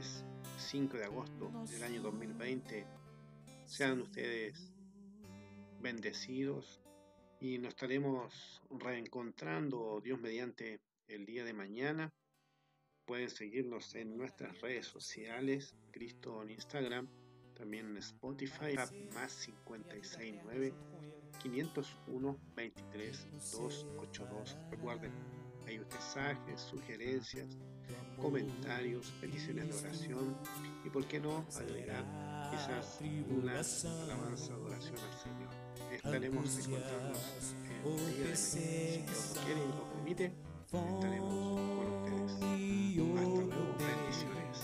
[0.01, 0.23] miércoles
[0.57, 2.85] 5 de agosto del año 2020.
[3.65, 4.71] Sean ustedes
[5.81, 6.81] bendecidos
[7.39, 12.13] y nos estaremos reencontrando, Dios mediante, el día de mañana.
[13.05, 17.07] Pueden seguirnos en nuestras redes sociales, Cristo en Instagram,
[17.55, 18.75] también en Spotify,
[19.13, 20.73] más 569
[21.41, 24.57] 501 23 282.
[24.69, 25.11] Recuerden,
[25.65, 27.57] hay mensajes, sugerencias,
[28.21, 30.37] comentarios, peticiones de oración
[30.85, 32.05] y, por qué no, agregar
[32.51, 33.59] quizás una
[34.03, 35.49] alabanza de oración al Señor.
[35.91, 38.35] Estaremos encontrándonos en el día de mañana.
[38.35, 40.25] Si Dios quiere y lo permite,
[40.65, 41.59] estaremos
[42.09, 42.51] con ustedes.
[43.17, 44.57] Hasta luego, bendiciones.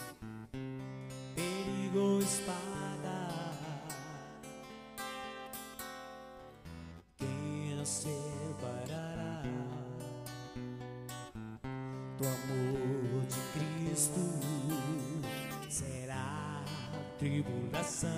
[17.47, 18.09] Tribulação,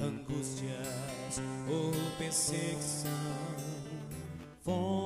[0.00, 3.10] angústias ou perseguição,
[4.62, 4.97] fome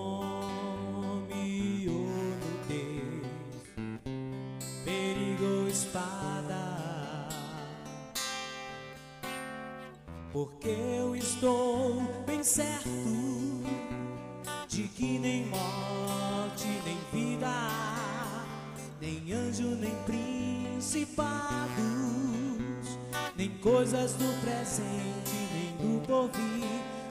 [23.83, 26.65] coisas do presente, nem do porvir,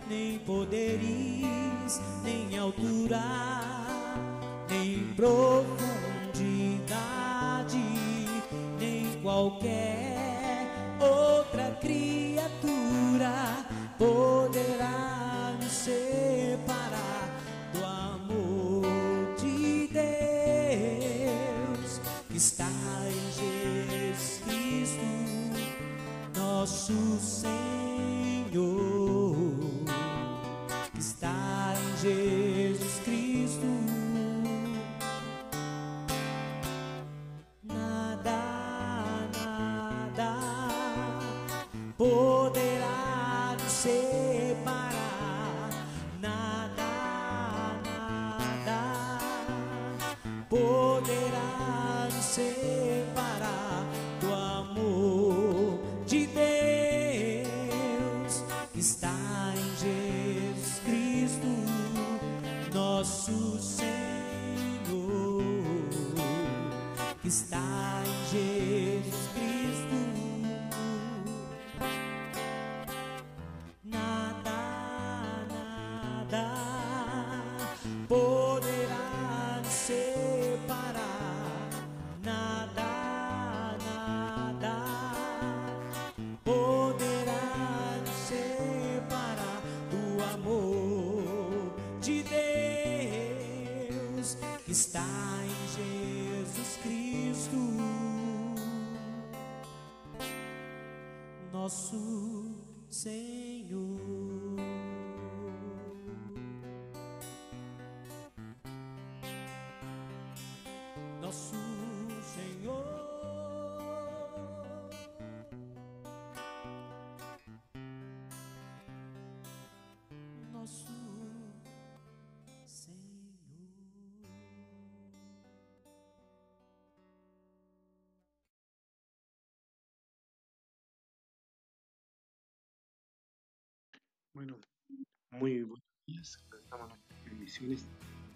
[0.07, 3.50] nem poderes, nem altura,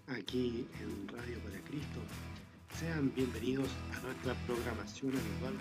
[0.08, 2.00] aquí en Radio para Cristo.
[2.78, 5.54] Sean bienvenidos a nuestra programación habitual.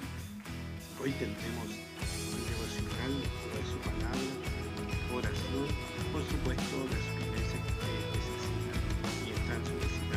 [1.02, 1.72] Hoy tendremos
[2.36, 4.28] un devocional sobre su palabra,
[5.16, 5.68] oración,
[6.12, 7.96] por supuesto, las que necesitan
[9.24, 10.15] y están solicitando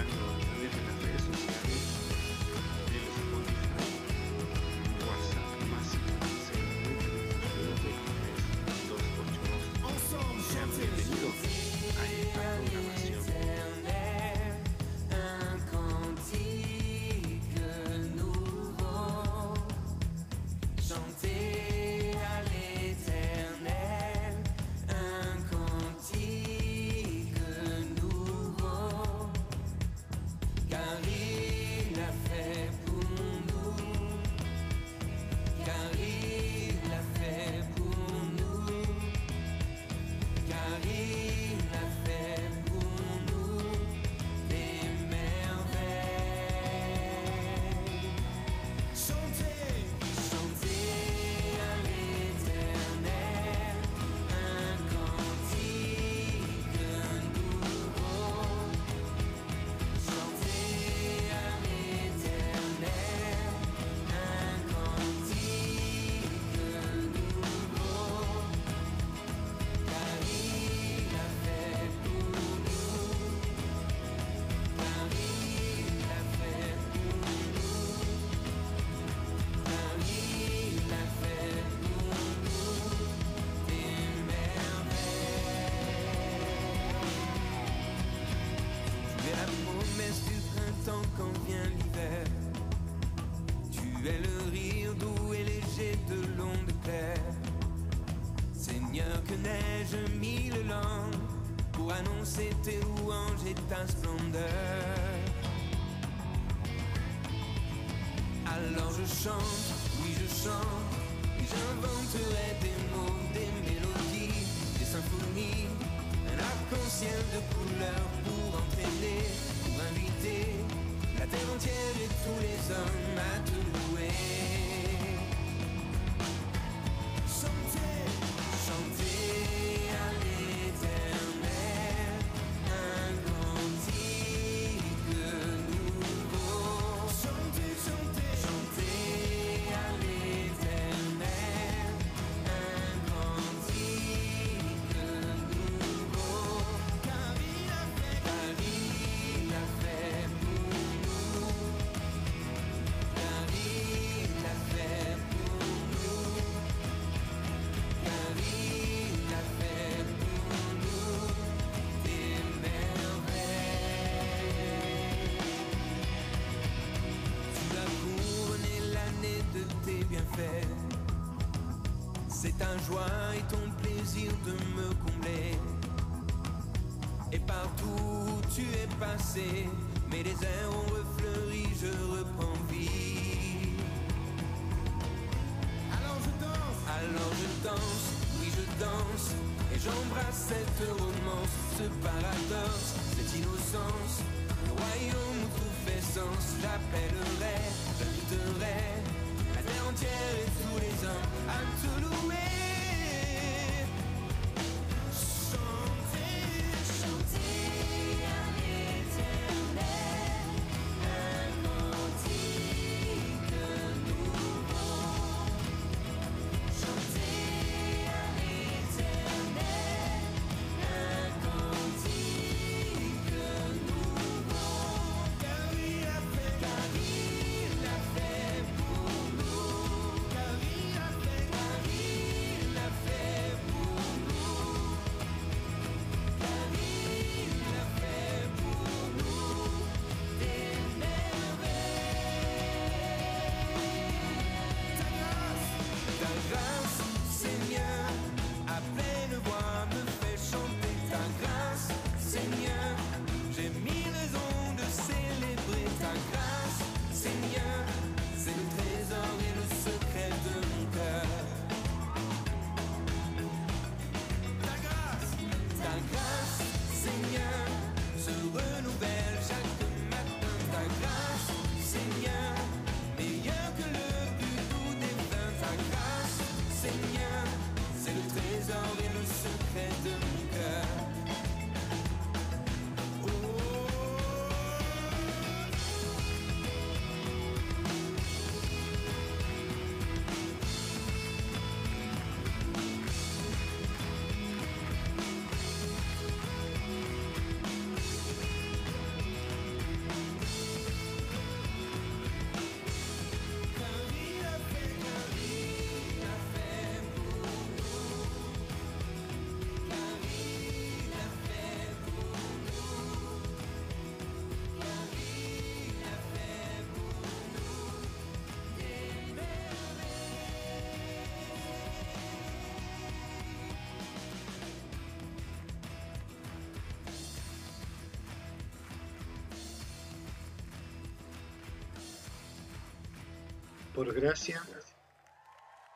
[333.98, 334.62] Por gracia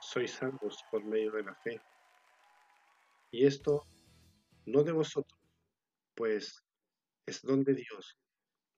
[0.01, 1.81] sois salvos por medio de la fe.
[3.31, 3.87] Y esto
[4.67, 5.41] no de vosotros,
[6.17, 6.65] pues
[7.27, 8.19] es don de Dios,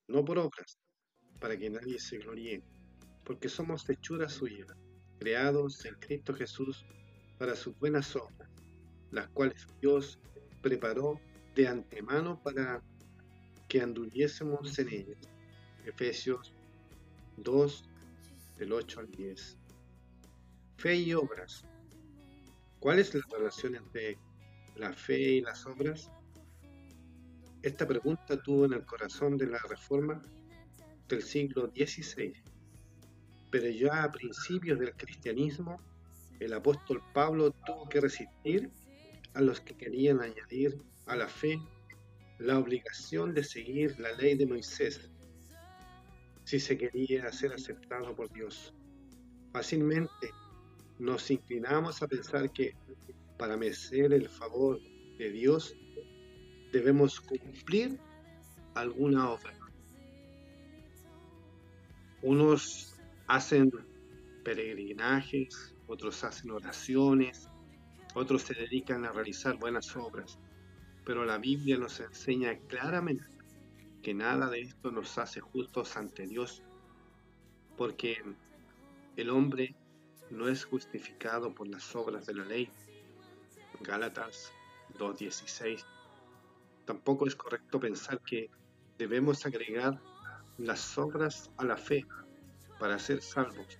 [0.08, 0.78] no por obras,
[1.40, 2.62] para que nadie se gloríe,
[3.24, 4.66] porque somos hechura suya,
[5.18, 6.84] creados en Cristo Jesús
[7.38, 8.50] para sus buenas obras,
[9.10, 10.18] las cuales Dios
[10.60, 11.18] preparó
[11.54, 12.82] de antemano para
[13.68, 15.18] que anduviésemos en ellas.
[15.86, 16.52] Efesios
[17.38, 17.84] 2,
[18.64, 19.58] del 8 al 10.
[20.78, 21.66] Fe y obras.
[22.80, 24.16] ¿Cuál es la relación entre
[24.76, 26.10] la fe y las obras?
[27.60, 30.22] Esta pregunta tuvo en el corazón de la reforma
[31.08, 32.32] del siglo XVI,
[33.50, 35.78] pero ya a principios del cristianismo,
[36.40, 38.70] el apóstol Pablo tuvo que resistir
[39.34, 41.60] a los que querían añadir a la fe
[42.38, 45.10] la obligación de seguir la ley de Moisés
[46.54, 48.72] si se quería ser aceptado por Dios.
[49.52, 50.30] Fácilmente
[51.00, 52.76] nos inclinamos a pensar que
[53.36, 54.80] para merecer el favor
[55.18, 55.74] de Dios
[56.70, 57.98] debemos cumplir
[58.76, 59.52] alguna obra.
[62.22, 62.94] Unos
[63.26, 63.72] hacen
[64.44, 67.48] peregrinajes, otros hacen oraciones,
[68.14, 70.38] otros se dedican a realizar buenas obras,
[71.04, 73.33] pero la Biblia nos enseña claramente
[74.04, 76.62] que nada de esto nos hace justos ante Dios,
[77.78, 78.22] porque
[79.16, 79.74] el hombre
[80.30, 82.68] no es justificado por las obras de la ley.
[83.80, 84.52] Gálatas
[84.98, 85.82] 2.16.
[86.84, 88.50] Tampoco es correcto pensar que
[88.98, 89.98] debemos agregar
[90.58, 92.04] las obras a la fe
[92.78, 93.78] para ser salvos.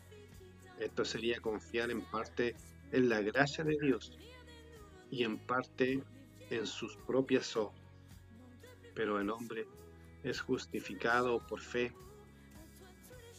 [0.79, 2.57] Esto sería confiar en parte
[2.93, 4.17] en la gracia de Dios
[5.11, 6.03] y en parte
[6.49, 7.79] en sus propias obras.
[8.95, 9.67] Pero el hombre
[10.25, 11.93] es justificado por fe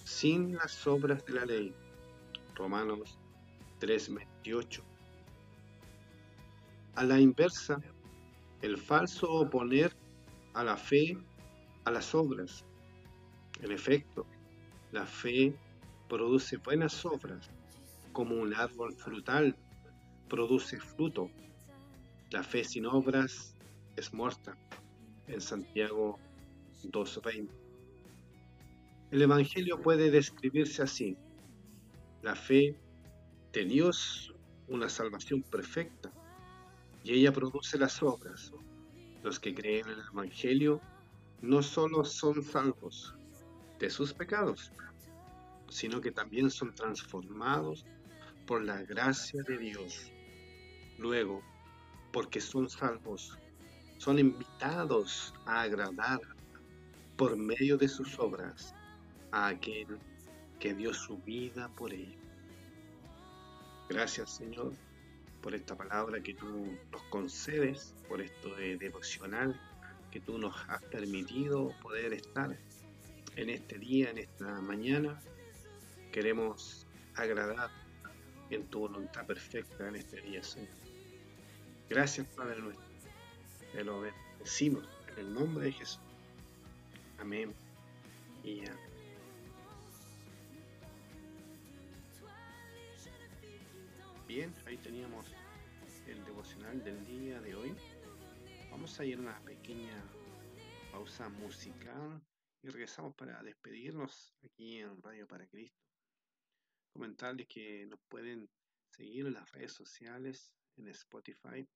[0.04, 1.74] sin las obras de la ley.
[2.54, 3.18] Romanos
[3.80, 4.84] 3:28.
[6.96, 7.82] A la inversa,
[8.62, 9.96] el falso oponer
[10.54, 11.18] a la fe
[11.84, 12.64] a las obras.
[13.62, 14.26] En efecto,
[14.92, 15.56] la fe
[16.08, 17.50] produce buenas obras,
[18.14, 19.56] como un árbol frutal
[20.30, 21.30] produce fruto.
[22.32, 23.56] La fe sin obras
[23.96, 24.56] es muerta.
[25.28, 26.20] En Santiago
[26.92, 27.50] 2.20.
[29.12, 31.18] El Evangelio puede describirse así.
[32.22, 32.76] La fe
[33.54, 34.34] de Dios,
[34.68, 36.12] una salvación perfecta,
[37.04, 38.52] y ella produce las obras.
[39.24, 40.82] Los que creen en el Evangelio
[41.42, 43.14] no solo son salvos
[43.80, 44.72] de sus pecados,
[45.70, 47.86] sino que también son transformados
[48.48, 50.12] por la gracia de Dios.
[50.98, 51.42] Luego,
[52.12, 53.38] porque son salvos,
[53.98, 56.20] son invitados a agradar
[57.18, 58.74] por medio de sus obras
[59.32, 60.00] a aquel
[60.60, 62.22] que dio su vida por ellos.
[63.90, 64.74] Gracias Señor
[65.42, 69.60] por esta palabra que tú nos concedes, por esto de devocional
[70.16, 72.58] que tú nos has permitido poder estar
[73.36, 75.20] en este día, en esta mañana.
[76.14, 77.70] Queremos agradar
[78.50, 80.70] en tu voluntad perfecta en este día, Señor.
[81.90, 82.86] Gracias, Padre nuestro.
[83.74, 86.05] Te lo bendecimos en el nombre de Jesús.
[94.28, 95.34] Bien, ahí teníamos
[96.06, 97.76] el devocional del día de hoy.
[98.70, 100.04] Vamos a ir a una pequeña
[100.92, 102.22] pausa musical
[102.62, 105.82] y regresamos para despedirnos aquí en Radio para Cristo.
[106.94, 108.48] Comentarles que nos pueden
[108.92, 111.68] seguir en las redes sociales, en Spotify,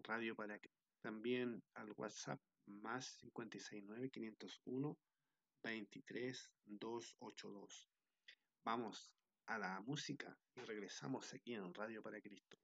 [0.00, 4.98] Radio para Cristo, también al WhatsApp más 569 501
[5.62, 7.88] 23 282.
[8.64, 9.12] Vamos
[9.46, 12.58] a la música y regresamos aquí en Radio para Cristo.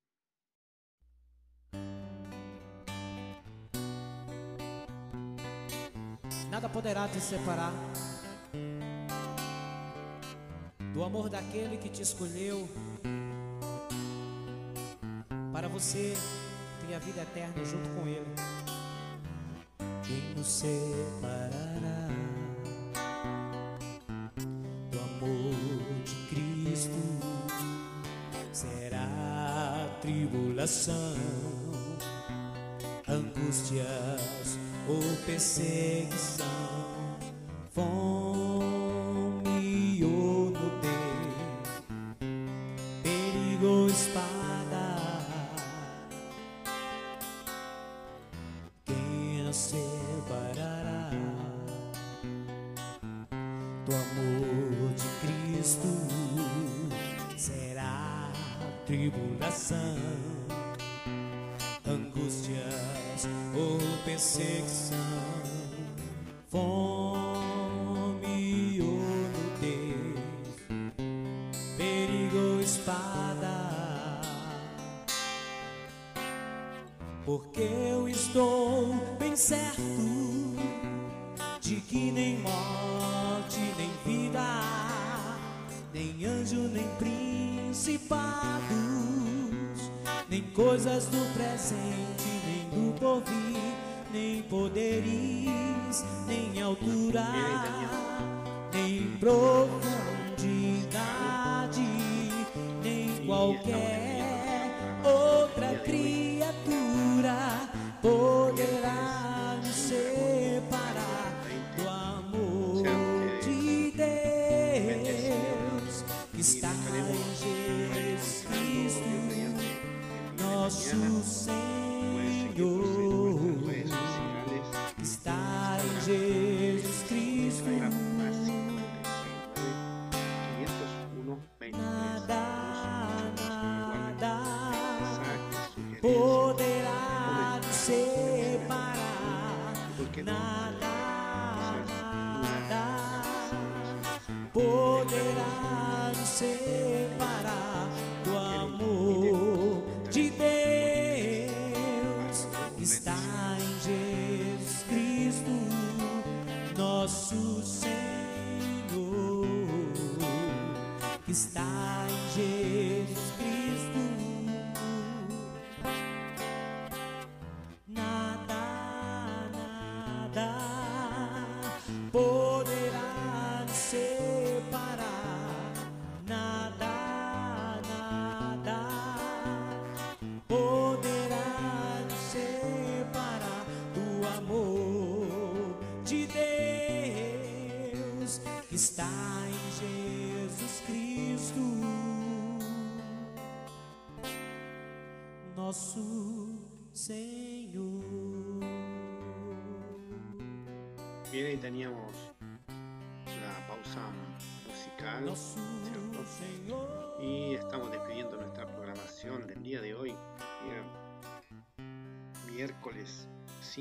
[6.50, 7.72] Nada poderá te separar
[10.92, 12.68] do amor daquele que te escolheu
[15.52, 16.14] para você
[16.80, 18.67] ter a vida eterna junto com Ele.
[20.08, 22.08] Quem nos separará
[24.90, 25.54] do amor
[26.02, 26.96] de Cristo?
[28.50, 31.14] Será tribulação,
[33.06, 34.58] angústias
[34.88, 36.46] ou perseguição,
[37.70, 38.17] fome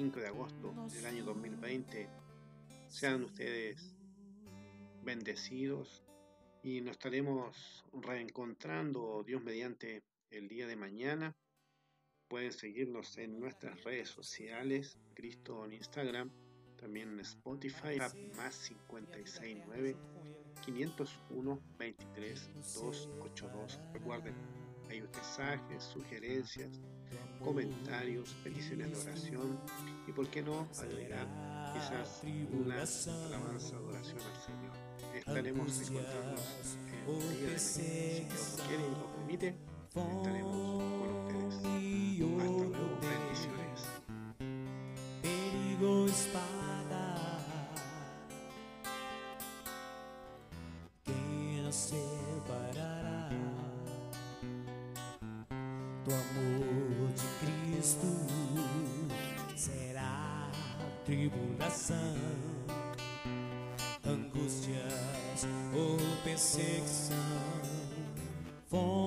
[0.07, 2.07] 5 de agosto del año 2020.
[2.87, 3.93] Sean ustedes
[5.03, 6.05] bendecidos
[6.63, 11.35] y nos estaremos reencontrando, Dios mediante, el día de mañana.
[12.29, 16.31] Pueden seguirnos en nuestras redes sociales, Cristo en Instagram,
[16.77, 17.99] también en Spotify,
[18.37, 19.97] más 569
[20.63, 23.81] 501 23 282.
[23.91, 24.35] Recuerden,
[24.87, 26.79] hay mensajes, sugerencias
[27.39, 29.59] comentarios, peticiones de oración
[30.07, 31.27] y, por qué no, agregar
[31.73, 34.73] quizás una alabanza de oración al Señor.
[35.15, 37.59] Estaremos encontrándonos en el día de mañana.
[37.59, 39.55] Si Dios lo quiere y lo permite,
[39.87, 40.83] estaremos
[41.31, 41.67] con ustedes.
[42.37, 43.67] Hasta luego, bendiciones.
[51.77, 53.29] separará
[56.03, 57.06] tu amor.
[57.77, 58.07] Cristo
[59.55, 60.49] será
[61.05, 62.15] tribulação,
[64.03, 65.45] angústias
[65.75, 67.15] ou perseguição.
[68.67, 69.06] Fome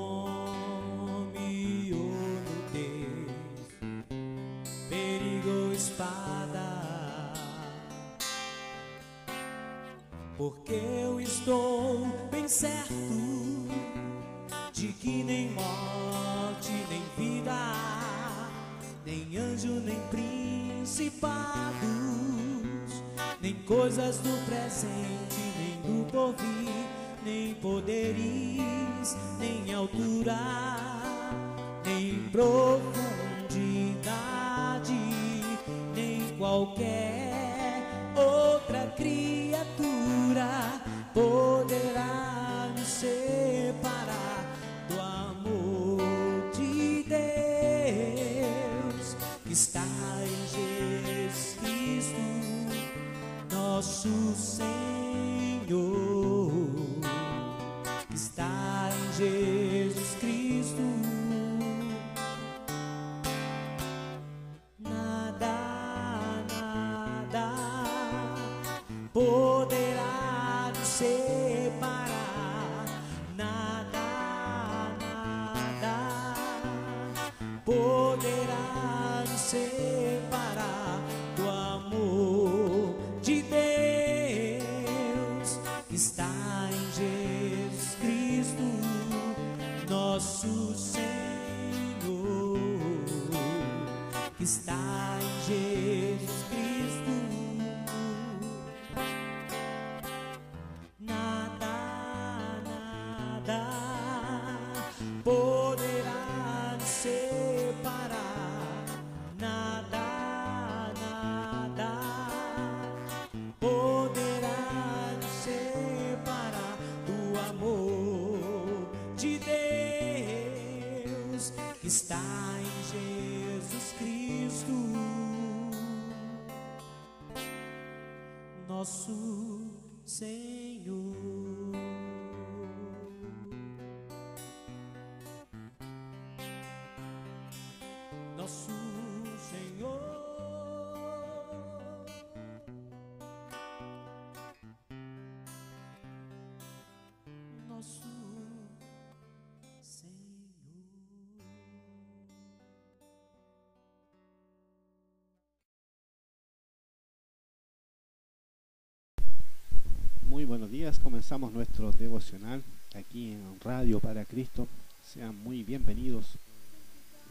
[160.70, 162.62] días, comenzamos nuestro devocional
[162.94, 164.68] aquí en Radio para Cristo.
[165.02, 166.36] Sean muy bienvenidos.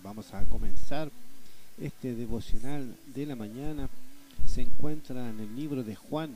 [0.04, 1.10] Vamos a comenzar
[1.80, 3.88] este devocional de la mañana.
[4.46, 6.36] Se encuentra en el libro de Juan,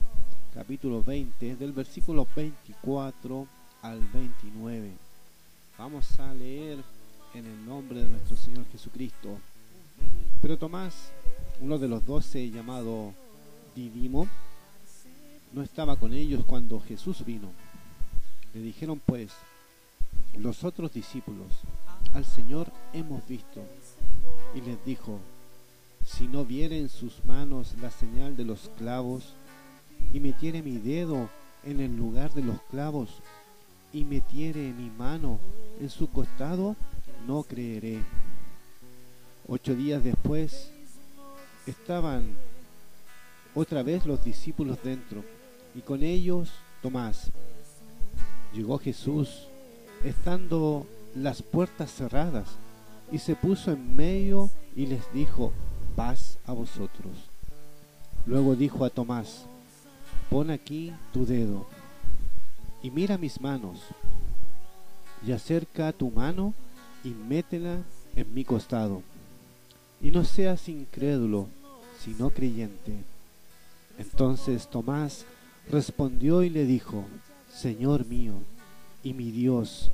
[0.54, 3.48] capítulo 20, del versículo 24
[3.82, 4.92] al 29.
[5.78, 6.78] Vamos a leer
[7.34, 9.40] en el nombre de nuestro Señor Jesucristo.
[10.42, 11.12] Pero Tomás,
[11.60, 13.14] uno de los doce llamado
[13.76, 14.30] Didimo,
[15.54, 17.52] no estaba con ellos cuando Jesús vino.
[18.54, 19.32] Le dijeron pues
[20.38, 21.48] los otros discípulos,
[22.14, 23.64] al Señor hemos visto.
[24.56, 25.20] Y les dijo,
[26.06, 29.34] si no viere en sus manos la señal de los clavos,
[30.12, 31.30] y metiere mi dedo
[31.64, 33.10] en el lugar de los clavos,
[33.92, 35.40] y metiere mi mano
[35.80, 36.76] en su costado,
[37.28, 38.00] no creeré.
[39.48, 40.72] Ocho días después
[41.68, 42.36] estaban
[43.56, 45.24] otra vez los discípulos dentro,
[45.76, 46.52] y con ellos
[46.82, 47.32] Tomás.
[48.54, 49.48] Llegó Jesús,
[50.04, 50.86] estando
[51.16, 52.48] las puertas cerradas,
[53.12, 55.54] y se puso en medio y les dijo,
[55.96, 57.14] paz a vosotros.
[58.26, 59.46] Luego dijo a Tomás,
[60.30, 61.68] pon aquí tu dedo
[62.84, 63.80] y mira mis manos,
[65.26, 66.54] y acerca tu mano
[67.04, 67.78] y métela
[68.16, 69.02] en mi costado,
[70.02, 71.48] y no seas incrédulo,
[72.00, 72.94] sino creyente.
[73.98, 75.26] Entonces Tomás
[75.70, 77.06] respondió y le dijo,
[77.54, 78.34] Señor mío
[79.04, 79.92] y mi Dios.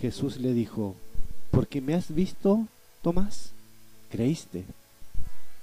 [0.00, 0.96] Jesús le dijo,
[1.50, 2.66] porque me has visto,
[3.02, 3.52] Tomás,
[4.10, 4.64] creíste.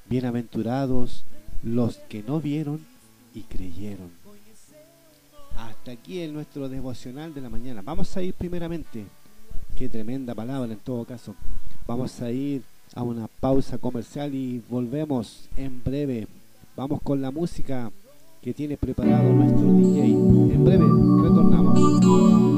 [0.07, 1.23] Bienaventurados
[1.63, 2.85] los que no vieron
[3.33, 4.11] y creyeron.
[5.57, 7.81] Hasta aquí en nuestro devocional de la mañana.
[7.81, 9.05] Vamos a ir primeramente,
[9.77, 11.35] qué tremenda palabra en todo caso.
[11.87, 12.63] Vamos a ir
[12.95, 16.27] a una pausa comercial y volvemos en breve.
[16.75, 17.91] Vamos con la música
[18.41, 20.13] que tiene preparado nuestro DJ.
[20.13, 20.85] En breve
[21.21, 22.50] retornamos.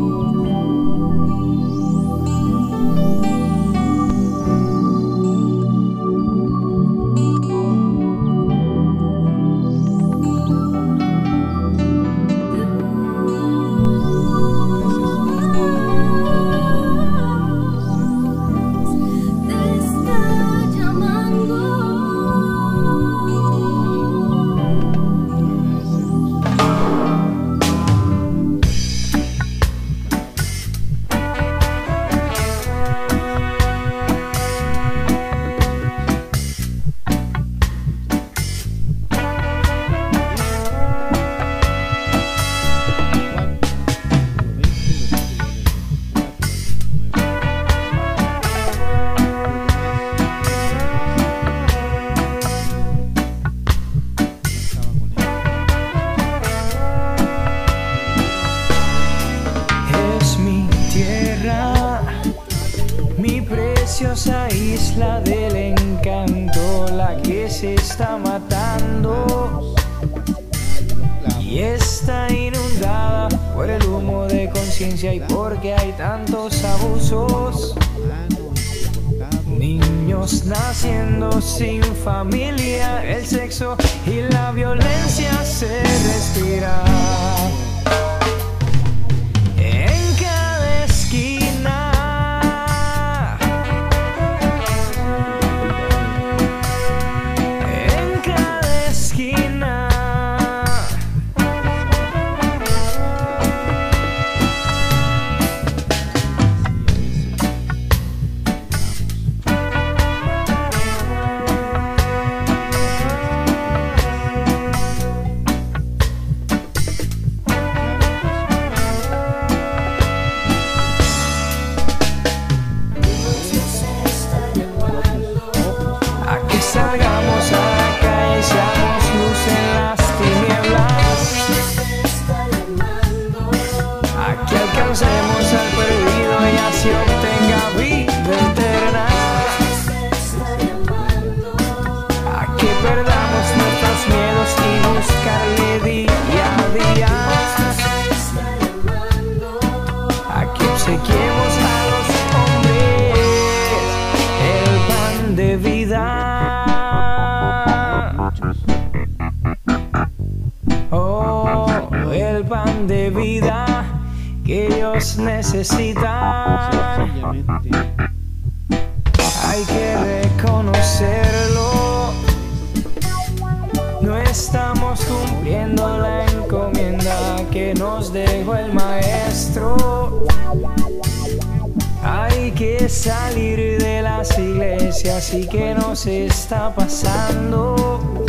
[182.93, 188.23] Salir de las iglesias y que nos está pasando.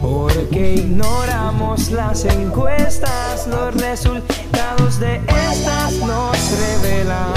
[0.00, 7.32] Porque ignoramos las encuestas, los resultados de estas nos revelan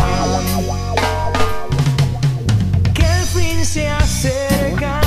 [2.94, 5.03] que el fin se acerca.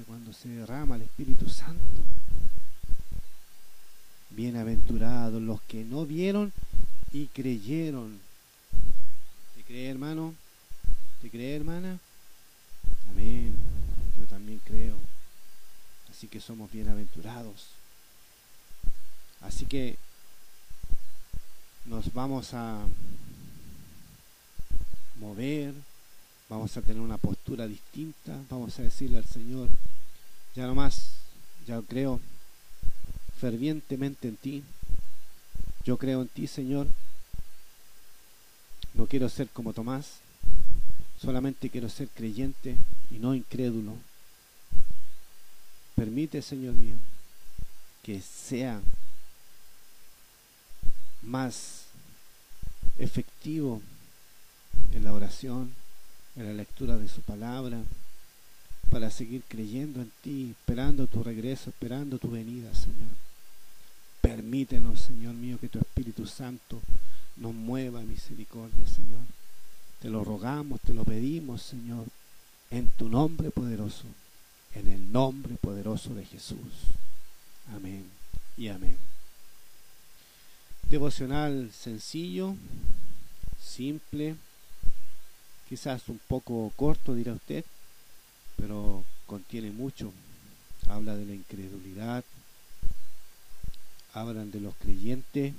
[0.00, 1.82] Cuando se derrama el Espíritu Santo.
[4.30, 6.50] Bienaventurados los que no vieron
[7.12, 8.18] y creyeron.
[9.54, 10.34] ¿Te cree, hermano?
[11.20, 11.98] ¿Te cree, hermana?
[13.10, 13.54] Amén.
[14.16, 14.96] Yo también creo.
[16.10, 17.66] Así que somos bienaventurados.
[19.42, 19.98] Así que
[21.84, 22.86] nos vamos a
[25.16, 25.74] mover,
[26.52, 29.70] vamos a tener una postura distinta, vamos a decirle al Señor,
[30.54, 31.12] ya no más,
[31.66, 32.20] ya creo
[33.40, 34.62] fervientemente en ti,
[35.82, 36.86] yo creo en ti, Señor,
[38.92, 40.18] no quiero ser como Tomás,
[41.22, 42.76] solamente quiero ser creyente
[43.10, 43.94] y no incrédulo.
[45.94, 46.96] Permite, Señor mío,
[48.02, 48.82] que sea
[51.22, 51.86] más
[52.98, 53.80] efectivo
[54.92, 55.74] en la oración,
[56.36, 57.82] en la lectura de su palabra,
[58.90, 63.10] para seguir creyendo en ti, esperando tu regreso, esperando tu venida, Señor.
[64.20, 66.80] Permítenos, Señor mío, que tu Espíritu Santo
[67.36, 69.22] nos mueva a misericordia, Señor.
[70.00, 72.06] Te lo rogamos, te lo pedimos, Señor,
[72.70, 74.04] en tu nombre poderoso,
[74.74, 76.58] en el nombre poderoso de Jesús.
[77.74, 78.04] Amén
[78.56, 78.96] y amén.
[80.90, 82.54] Devocional sencillo,
[83.60, 84.36] simple,
[85.72, 87.64] quizás un poco corto, dirá usted,
[88.58, 90.12] pero contiene mucho.
[90.86, 92.24] Habla de la incredulidad,
[94.12, 95.54] hablan de los creyentes,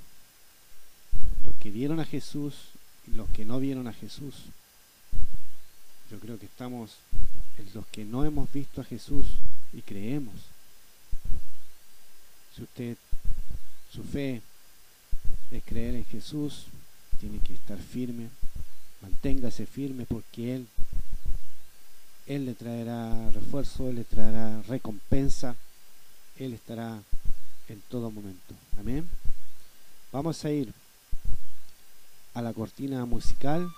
[1.44, 2.54] los que vieron a Jesús
[3.08, 4.36] y los que no vieron a Jesús.
[6.12, 6.92] Yo creo que estamos
[7.58, 9.26] en los que no hemos visto a Jesús
[9.72, 10.36] y creemos.
[12.54, 12.96] Si usted,
[13.92, 14.42] su fe
[15.50, 16.66] es creer en Jesús,
[17.18, 18.28] tiene que estar firme,
[19.04, 20.66] Manténgase firme porque Él,
[22.26, 25.56] Él le traerá refuerzo, Él le traerá recompensa,
[26.38, 27.02] Él estará
[27.68, 28.54] en todo momento.
[28.80, 29.06] Amén.
[30.10, 30.72] Vamos a ir
[32.32, 33.70] a la cortina musical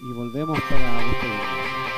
[0.00, 1.91] y volvemos para.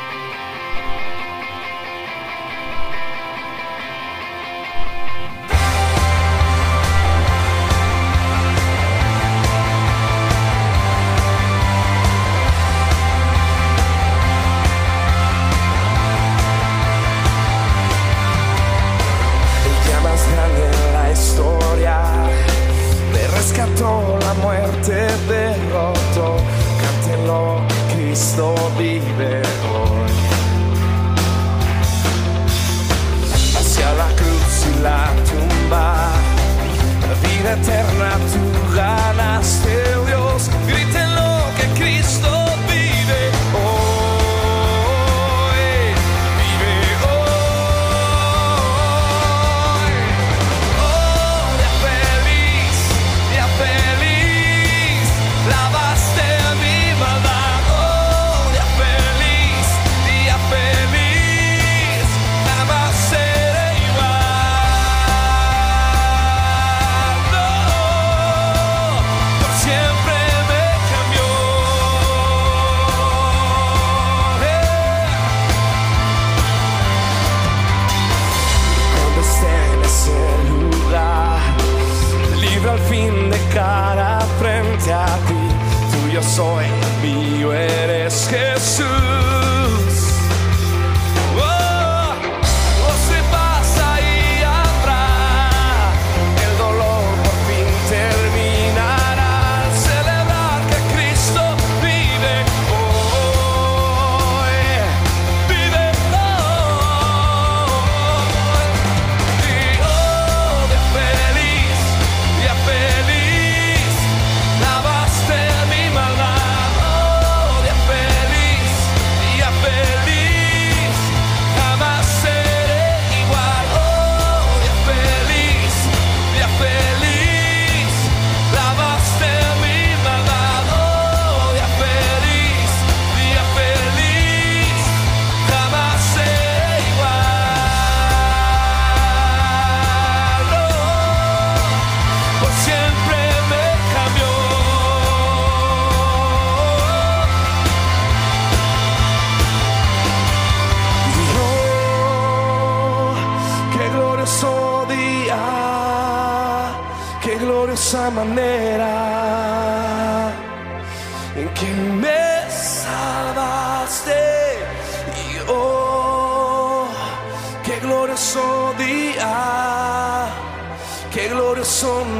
[171.84, 172.13] son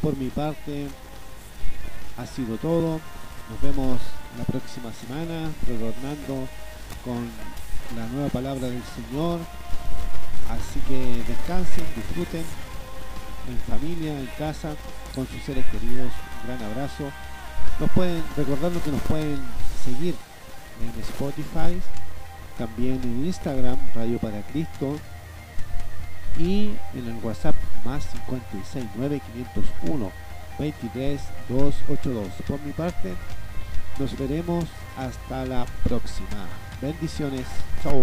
[0.00, 0.88] Por mi parte,
[2.16, 3.00] ha sido todo.
[3.50, 4.00] Nos vemos
[4.36, 6.48] la próxima semana, retornando
[7.04, 7.28] con
[7.96, 9.40] la nueva palabra del Señor.
[10.50, 12.44] Así que descansen, disfruten
[13.48, 14.74] en familia, en casa,
[15.14, 16.12] con sus seres queridos.
[16.42, 17.10] Un gran abrazo.
[17.80, 19.38] Nos pueden, recordarnos que nos pueden
[19.84, 20.14] seguir
[20.82, 21.80] en Spotify,
[22.56, 24.98] también en Instagram, Radio para Cristo,
[26.36, 30.12] y en el WhatsApp más 569 501
[30.58, 32.28] 23 282.
[32.46, 33.14] Por mi parte,
[33.98, 34.64] nos veremos
[34.96, 36.46] hasta la próxima.
[36.80, 37.46] Bendiciones.
[37.82, 38.00] Chao.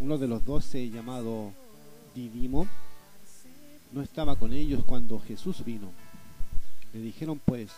[0.00, 1.52] Uno de los doce llamado
[2.14, 2.66] Didimo,
[3.92, 5.92] no estaba con ellos cuando Jesús vino.
[6.94, 7.70] Le dijeron pues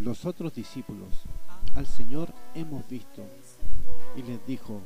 [0.00, 1.10] los otros discípulos,
[1.76, 3.22] al Señor hemos visto.
[4.16, 4.80] Y les dijo,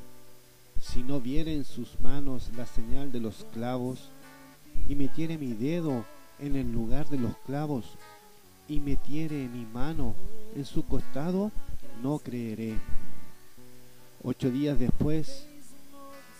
[0.78, 4.10] si no viere en sus manos la señal de los clavos,
[4.88, 6.04] y metiere mi dedo
[6.38, 7.86] en el lugar de los clavos,
[8.68, 10.14] y metiere mi mano
[10.54, 11.50] en su costado,
[12.02, 12.74] no creeré.
[14.22, 15.46] Ocho días después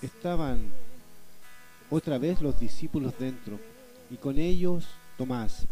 [0.03, 0.71] estaban
[1.91, 3.59] otra vez los discípulos dentro,
[4.11, 4.87] y con ellos
[5.17, 5.67] Tomás.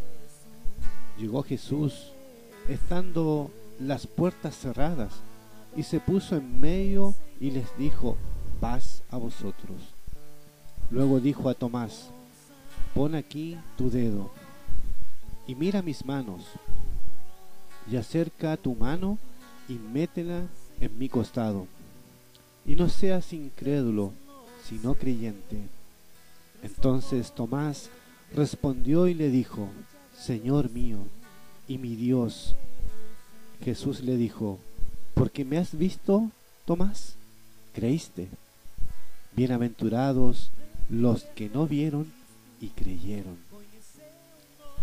[1.17, 2.11] Llegó Jesús,
[2.69, 5.13] estando las puertas cerradas,
[5.75, 8.17] y se puso en medio y les dijo,
[8.59, 9.93] paz a vosotros.
[10.89, 12.09] Luego dijo a Tomás,
[12.93, 14.31] pon aquí tu dedo,
[15.47, 16.43] y mira mis manos,
[17.91, 19.17] y acerca tu mano
[19.67, 20.47] y métela
[20.79, 21.67] en mi costado,
[22.65, 24.13] y no seas incrédulo,
[24.67, 25.57] sino creyente.
[26.63, 27.89] Entonces Tomás
[28.33, 29.69] respondió y le dijo,
[30.17, 30.99] Señor mío
[31.67, 32.55] y mi Dios.
[33.63, 34.59] Jesús le dijo,
[35.13, 36.29] porque me has visto,
[36.65, 37.15] Tomás,
[37.73, 38.27] creíste.
[39.35, 40.51] Bienaventurados
[40.89, 42.11] los que no vieron
[42.61, 43.37] y creyeron.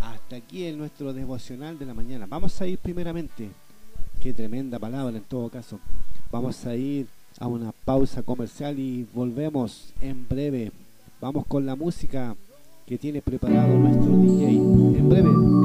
[0.01, 2.25] Hasta aquí en nuestro devocional de la mañana.
[2.27, 3.49] Vamos a ir primeramente,
[4.21, 5.79] qué tremenda palabra en todo caso.
[6.31, 7.07] Vamos a ir
[7.39, 10.71] a una pausa comercial y volvemos en breve.
[11.21, 12.35] Vamos con la música
[12.85, 14.49] que tiene preparado nuestro DJ.
[14.49, 15.62] En breve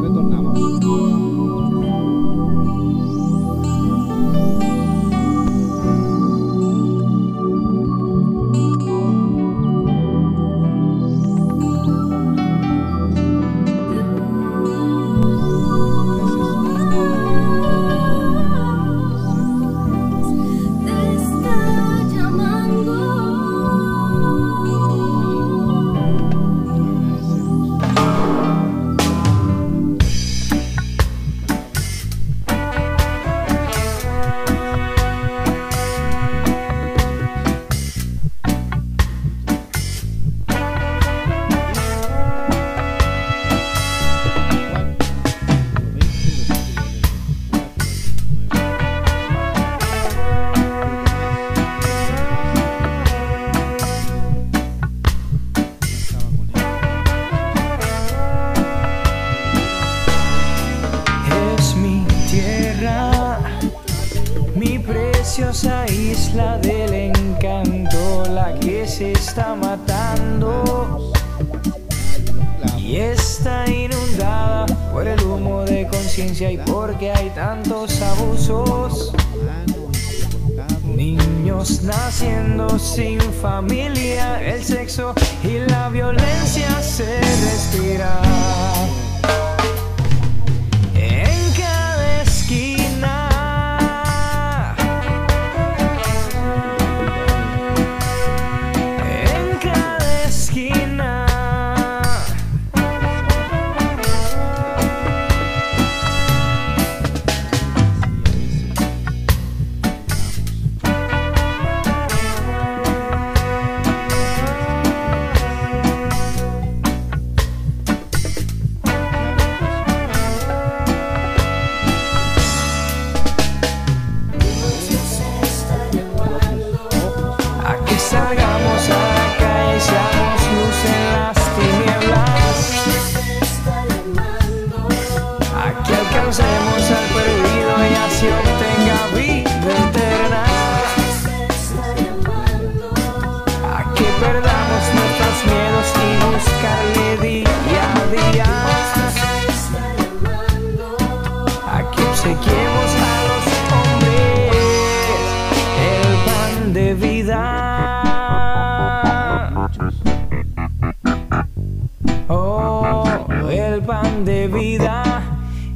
[163.89, 165.23] pan de vida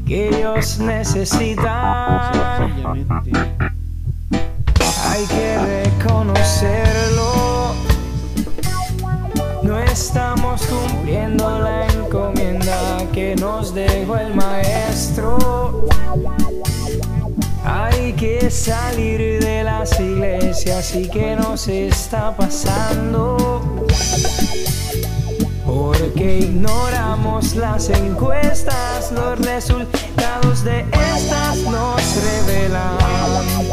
[0.06, 1.64] que ellos necesitan.
[5.08, 7.74] Hay que reconocerlo.
[9.62, 15.86] No estamos cumpliendo la encomienda que nos dejó el maestro.
[17.64, 23.86] Hay que salir de las iglesias y que nos está pasando.
[25.72, 33.71] Porque ignoramos las encuestas, los resultados de estas nos revelan.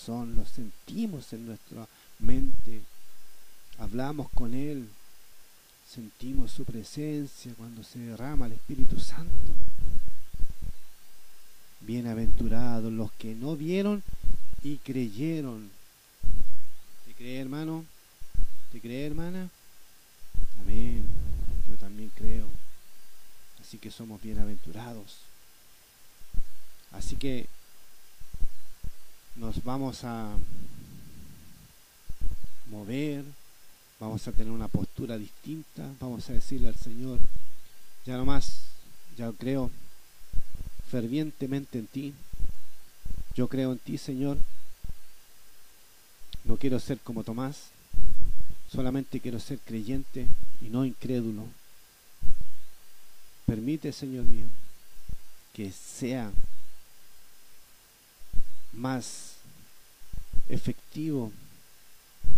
[0.00, 1.86] corazón, lo sentimos en nuestra
[2.20, 2.80] mente,
[3.78, 4.88] hablamos con Él,
[5.88, 9.34] sentimos su presencia cuando se derrama el Espíritu Santo.
[11.80, 14.02] Bienaventurados los que no vieron
[14.62, 15.70] y creyeron.
[17.06, 17.84] ¿Te cree, hermano?
[18.72, 19.50] ¿Te cree, hermana?
[20.60, 21.04] Amén.
[21.68, 22.46] Yo también creo.
[23.60, 25.18] Así que somos bienaventurados.
[26.92, 27.48] Así que
[29.40, 30.36] nos vamos a
[32.70, 33.24] mover,
[33.98, 37.18] vamos a tener una postura distinta, vamos a decirle al Señor,
[38.04, 38.64] ya no más,
[39.16, 39.70] ya creo
[40.90, 42.12] fervientemente en ti,
[43.34, 44.36] yo creo en ti Señor,
[46.44, 47.70] no quiero ser como Tomás,
[48.70, 50.26] solamente quiero ser creyente
[50.60, 51.46] y no incrédulo.
[53.46, 54.46] Permite, Señor mío,
[55.54, 56.30] que sea
[58.72, 59.29] más
[60.50, 61.32] efectivo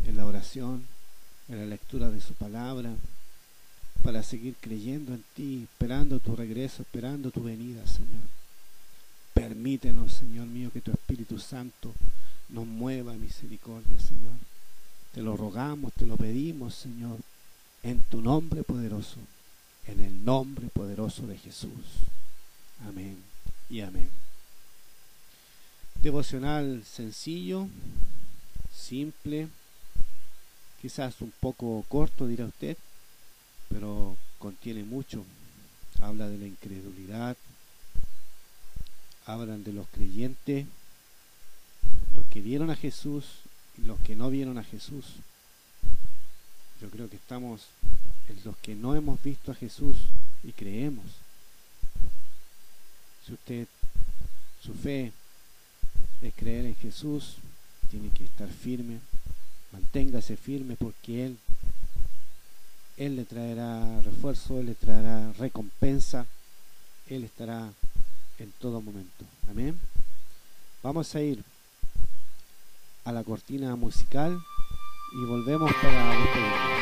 [0.07, 0.85] en la oración,
[1.49, 2.95] en la lectura de su palabra,
[4.03, 8.23] para seguir creyendo en ti, esperando tu regreso, esperando tu venida, Señor.
[9.33, 11.93] Permítenos, Señor mío, que tu Espíritu Santo
[12.49, 14.35] nos mueva misericordia, Señor.
[15.13, 17.19] Te lo rogamos, te lo pedimos, Señor,
[17.83, 19.19] en tu nombre poderoso,
[19.87, 21.71] en el nombre poderoso de Jesús.
[22.87, 23.17] Amén
[23.71, 24.22] y amén.
[26.03, 27.69] Devocional sencillo,
[28.75, 29.47] simple,
[30.81, 32.77] quizás un poco corto, dirá usted,
[33.69, 35.25] pero contiene mucho.
[36.01, 37.37] Habla de la incredulidad,
[39.27, 40.67] hablan de los creyentes,
[42.17, 43.25] los que vieron a Jesús
[43.79, 45.05] y los que no vieron a Jesús.
[46.81, 47.69] Yo creo que estamos
[48.29, 49.99] en los que no hemos visto a Jesús
[50.43, 51.07] y creemos.
[53.25, 53.69] Si usted,
[54.61, 55.13] su fe
[56.23, 57.37] es creer en Jesús,
[57.91, 59.01] tiene que estar firme,
[59.73, 61.39] manténgase firme porque Él,
[62.97, 66.27] Él le traerá refuerzo, Él le traerá recompensa,
[67.09, 67.73] Él estará
[68.39, 69.25] en todo momento.
[69.51, 69.79] Amén.
[70.83, 71.45] Vamos a ir
[73.05, 74.41] a la cortina musical
[75.13, 76.82] y volvemos para.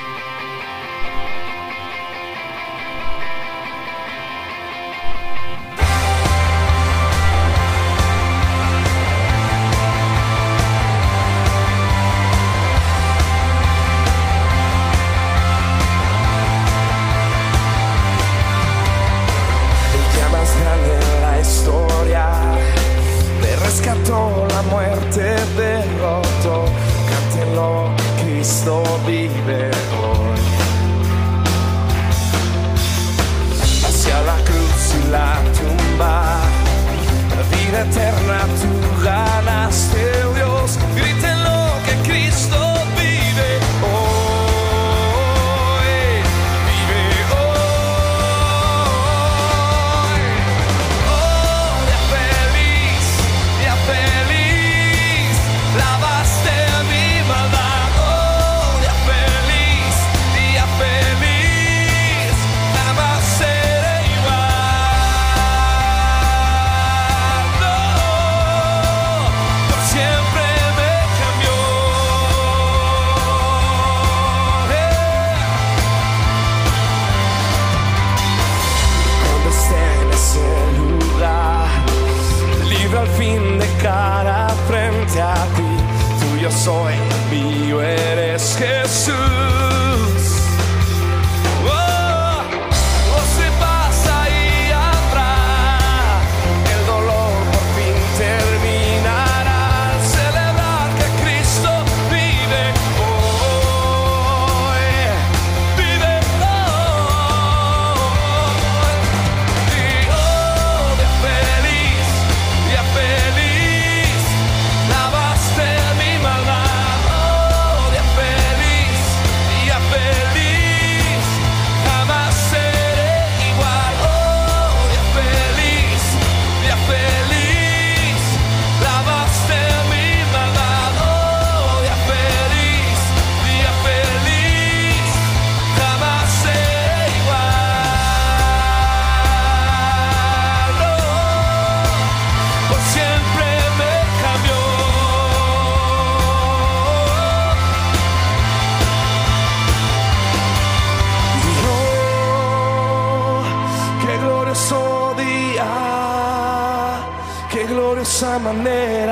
[158.52, 159.09] 離れ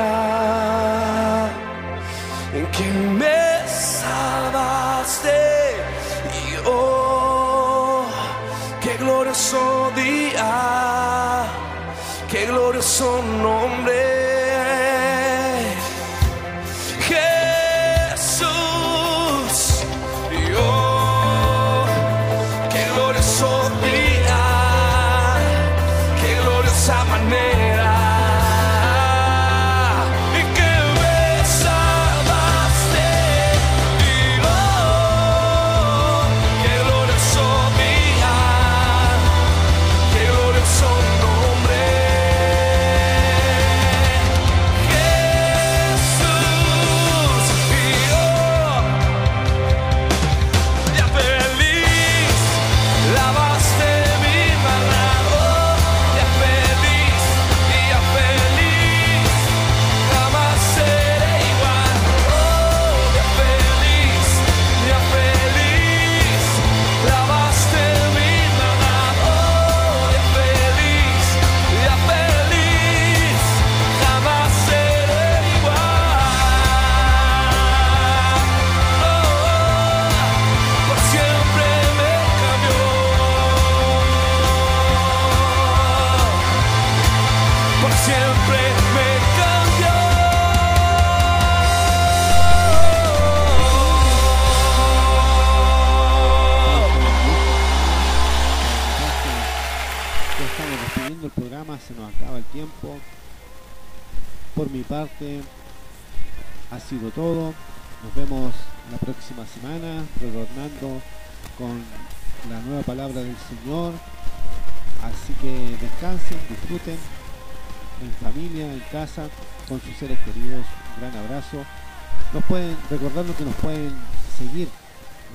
[123.19, 123.93] recordarnos que nos pueden
[124.37, 124.67] seguir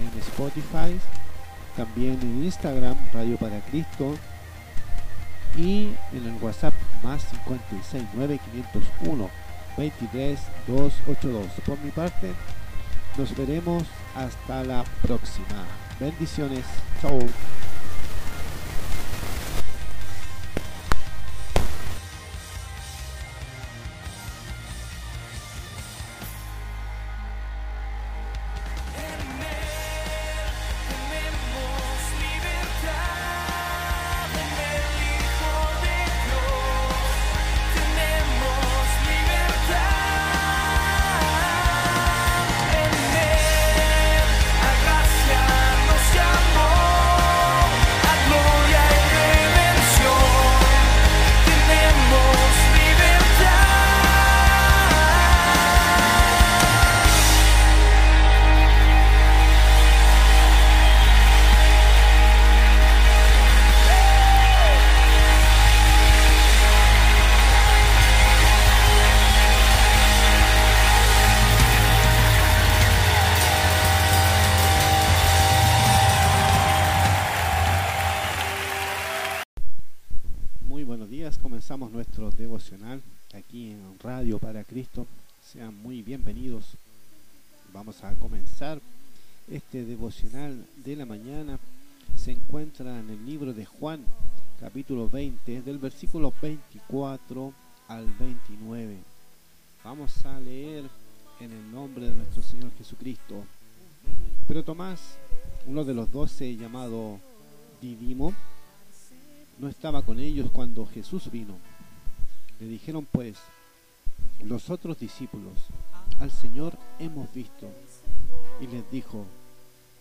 [0.01, 0.99] en Spotify,
[1.77, 4.17] también en Instagram, Radio para Cristo,
[5.57, 9.31] y en el WhatsApp más 569 501
[9.77, 11.47] 23 282.
[11.67, 12.33] Por mi parte,
[13.17, 13.85] nos veremos
[14.17, 15.65] hasta la próxima.
[16.01, 16.65] Bendiciones.
[17.03, 17.19] Chao.
[95.95, 97.53] 20, del versículo 24
[97.89, 98.97] al 29.
[99.85, 100.85] Vamos a leer
[101.41, 103.45] en el nombre de nuestro Señor Jesucristo.
[104.49, 105.19] Pero Tomás,
[105.67, 107.21] uno de los doce llamado
[107.81, 108.35] Didimo,
[109.59, 111.57] no estaba con ellos cuando Jesús vino.
[112.61, 113.39] Le dijeron pues
[114.43, 115.55] los otros discípulos,
[116.19, 117.69] al Señor hemos visto.
[118.61, 119.27] Y les dijo,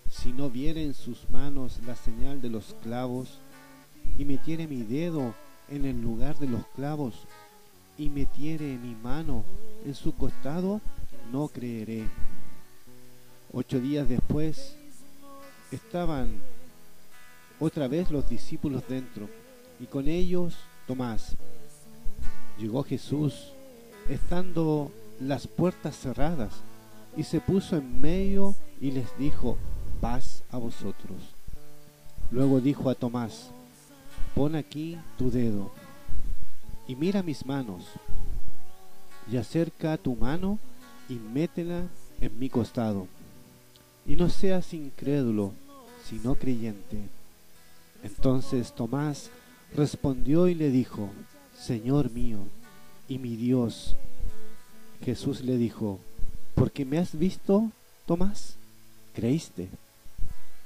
[0.10, 3.40] si no viere en sus manos la señal de los clavos,
[4.18, 5.34] y metiere mi dedo
[5.70, 7.26] en el lugar de los clavos,
[7.98, 9.44] y metiere mi mano
[9.86, 10.82] en su costado,
[11.32, 12.06] no creeré.
[13.52, 14.76] Ocho días después
[15.72, 16.42] estaban
[17.60, 19.30] otra vez los discípulos dentro,
[19.80, 20.56] y con ellos
[20.88, 21.36] Tomás.
[22.58, 23.54] Llegó Jesús,
[24.10, 26.54] estando las puertas cerradas,
[27.16, 29.58] y se puso en medio y les dijo,
[30.02, 31.36] paz a vosotros.
[32.32, 33.52] Luego dijo a Tomás,
[34.36, 35.72] pon aquí tu dedo,
[36.88, 37.86] y mira mis manos,
[39.32, 40.60] y acerca tu mano
[41.08, 41.84] y métela
[42.20, 43.08] en mi costado,
[44.06, 45.54] y no seas incrédulo,
[46.04, 46.98] sino creyente.
[48.04, 49.30] Entonces Tomás
[49.76, 51.10] respondió y le dijo,
[51.58, 52.40] Señor mío
[53.08, 53.96] y mi Dios.
[55.04, 56.00] Jesús le dijo,
[56.56, 57.72] porque me has visto,
[58.06, 58.56] Tomás,
[59.14, 59.70] creíste.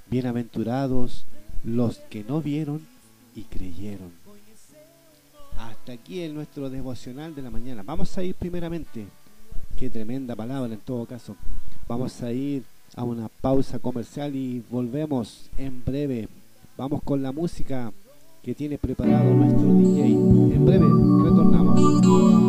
[0.09, 1.25] Bienaventurados
[1.63, 2.87] los que no vieron
[3.37, 4.11] y creyeron.
[5.57, 7.83] Hasta aquí el nuestro devocional de la mañana.
[7.83, 9.05] Vamos a ir primeramente,
[9.77, 11.35] qué tremenda palabra en todo caso.
[11.87, 12.63] Vamos a ir
[12.95, 16.27] a una pausa comercial y volvemos en breve.
[16.75, 17.93] Vamos con la música
[18.41, 20.05] que tiene preparado nuestro DJ.
[20.55, 20.85] En breve
[21.23, 22.46] retornamos.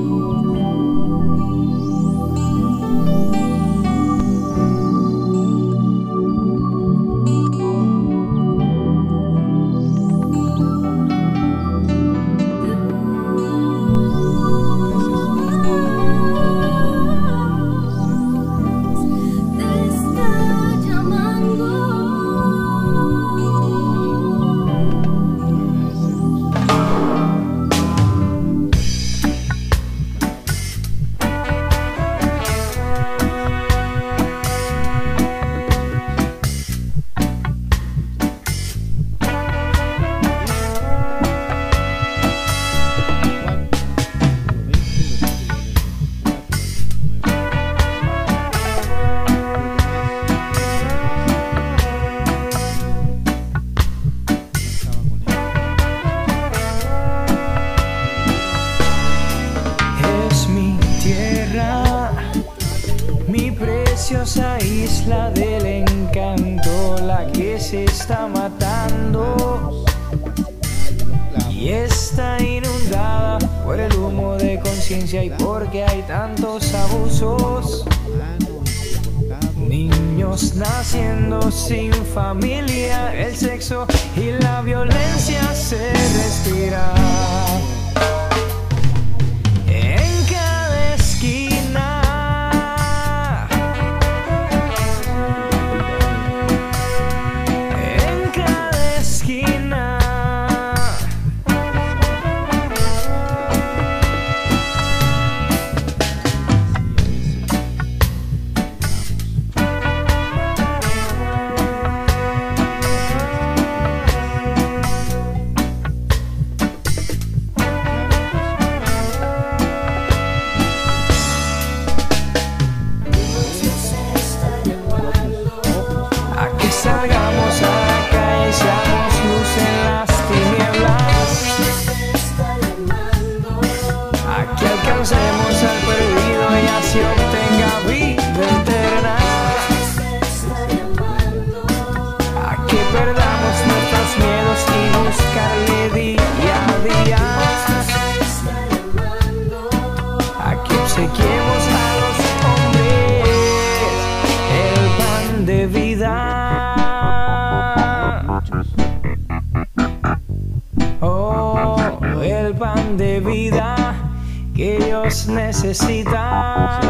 [165.49, 166.81] necesitan.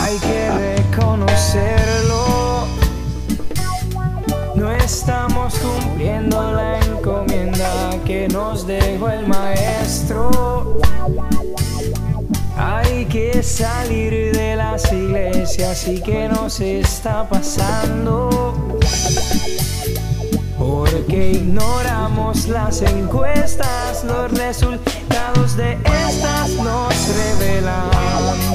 [0.00, 2.66] Hay que reconocerlo.
[4.54, 10.78] No estamos cumpliendo la encomienda que nos dejó el maestro.
[12.56, 18.78] Hay que salir de las iglesias y que nos está pasando.
[20.58, 24.91] Porque ignoramos las encuestas, los resultados
[25.50, 28.51] de estas nos revelan.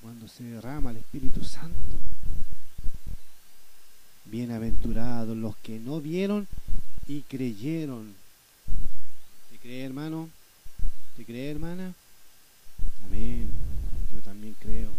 [0.00, 1.74] cuando se derrama el Espíritu Santo.
[4.26, 6.46] Bienaventurados los que no vieron
[7.08, 8.14] y creyeron.
[9.50, 10.28] ¿Te cree, hermano?
[11.16, 11.94] ¿Te cree, hermana?
[13.06, 13.50] Amén.
[14.12, 14.90] Yo también creo.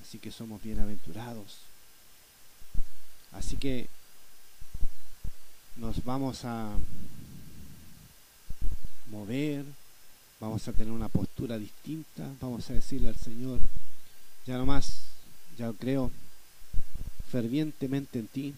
[0.00, 1.58] Así que somos bienaventurados.
[3.32, 3.88] Así que
[5.76, 6.70] nos vamos a
[9.10, 9.64] mover,
[10.40, 13.60] vamos a tener una postura distinta, vamos a decirle al Señor,
[14.46, 15.02] ya nomás,
[15.56, 16.10] ya creo
[17.30, 18.54] fervientemente en ti,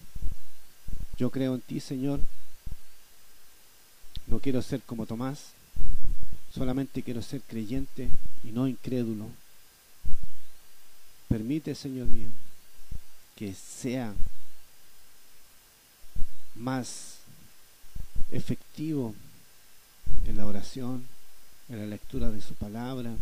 [1.16, 2.20] yo creo en ti Señor,
[4.27, 5.52] no quiero ser como Tomás,
[6.55, 8.09] solamente quiero ser creyente
[8.44, 9.28] y no incrédulo.
[11.28, 12.28] Permite, Señor mío,
[13.36, 14.15] que sea
[16.57, 17.19] más
[18.31, 19.15] efectivo
[20.27, 21.07] en la oración,
[21.70, 23.14] en la lectura de su palabra,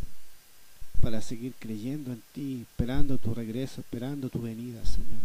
[1.01, 5.21] para seguir creyendo en ti, esperando tu regreso, esperando tu venida, Señor.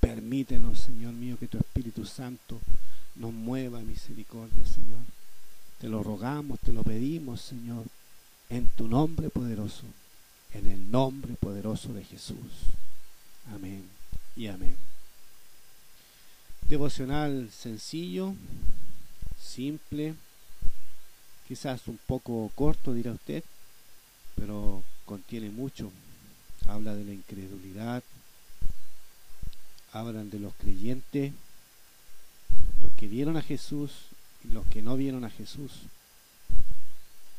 [0.00, 2.60] Permítenos, Señor mío, que tu Espíritu Santo
[3.16, 5.00] nos mueva misericordia, Señor.
[5.80, 7.84] Te lo rogamos, te lo pedimos, Señor,
[8.48, 9.84] en tu nombre poderoso,
[10.52, 12.36] en el nombre poderoso de Jesús.
[13.52, 13.84] Amén
[14.36, 14.76] y amén.
[16.68, 18.34] Devocional sencillo,
[19.40, 20.14] simple,
[21.46, 23.42] quizás un poco corto, dirá usted,
[24.34, 25.90] pero contiene mucho.
[26.66, 28.02] Habla de la incredulidad,
[29.92, 31.32] hablan de los creyentes,
[32.82, 33.92] los que vieron a Jesús
[34.44, 35.72] y los que no vieron a Jesús.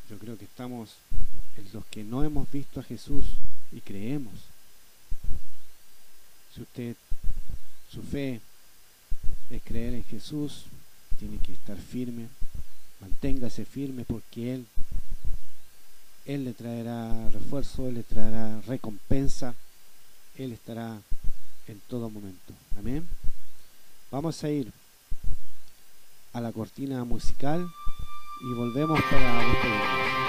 [0.08, 0.94] Yo creo que estamos
[1.56, 3.26] en los que no hemos visto a Jesús
[3.72, 4.32] y creemos.
[6.54, 6.96] Si usted,
[7.90, 8.40] su fe
[9.50, 10.64] es creer en Jesús,
[11.18, 12.28] tiene que estar firme,
[13.00, 14.66] manténgase firme porque Él,
[16.26, 19.54] Él le traerá refuerzo, Él le traerá recompensa,
[20.36, 21.00] Él estará
[21.66, 22.54] en todo momento.
[22.78, 23.08] Amén.
[24.10, 24.72] Vamos a ir
[26.32, 27.68] a la cortina musical
[28.40, 30.27] y volvemos para.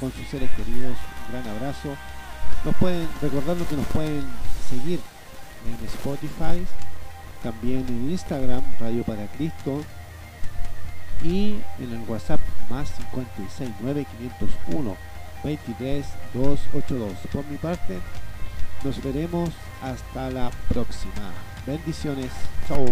[0.00, 0.96] Con sus seres queridos.
[1.26, 1.96] Un gran abrazo.
[2.64, 4.24] Nos pueden, recordando que nos pueden
[4.68, 5.00] seguir
[5.66, 6.64] en Spotify,
[7.42, 9.82] también en Instagram, Radio para Cristo,
[11.22, 14.96] y en el WhatsApp más 569 501
[15.44, 17.12] 23 282.
[17.32, 17.98] Por mi parte,
[18.84, 19.50] nos veremos
[19.82, 21.32] hasta la próxima.
[21.66, 22.30] Bendiciones.
[22.66, 22.86] Chao.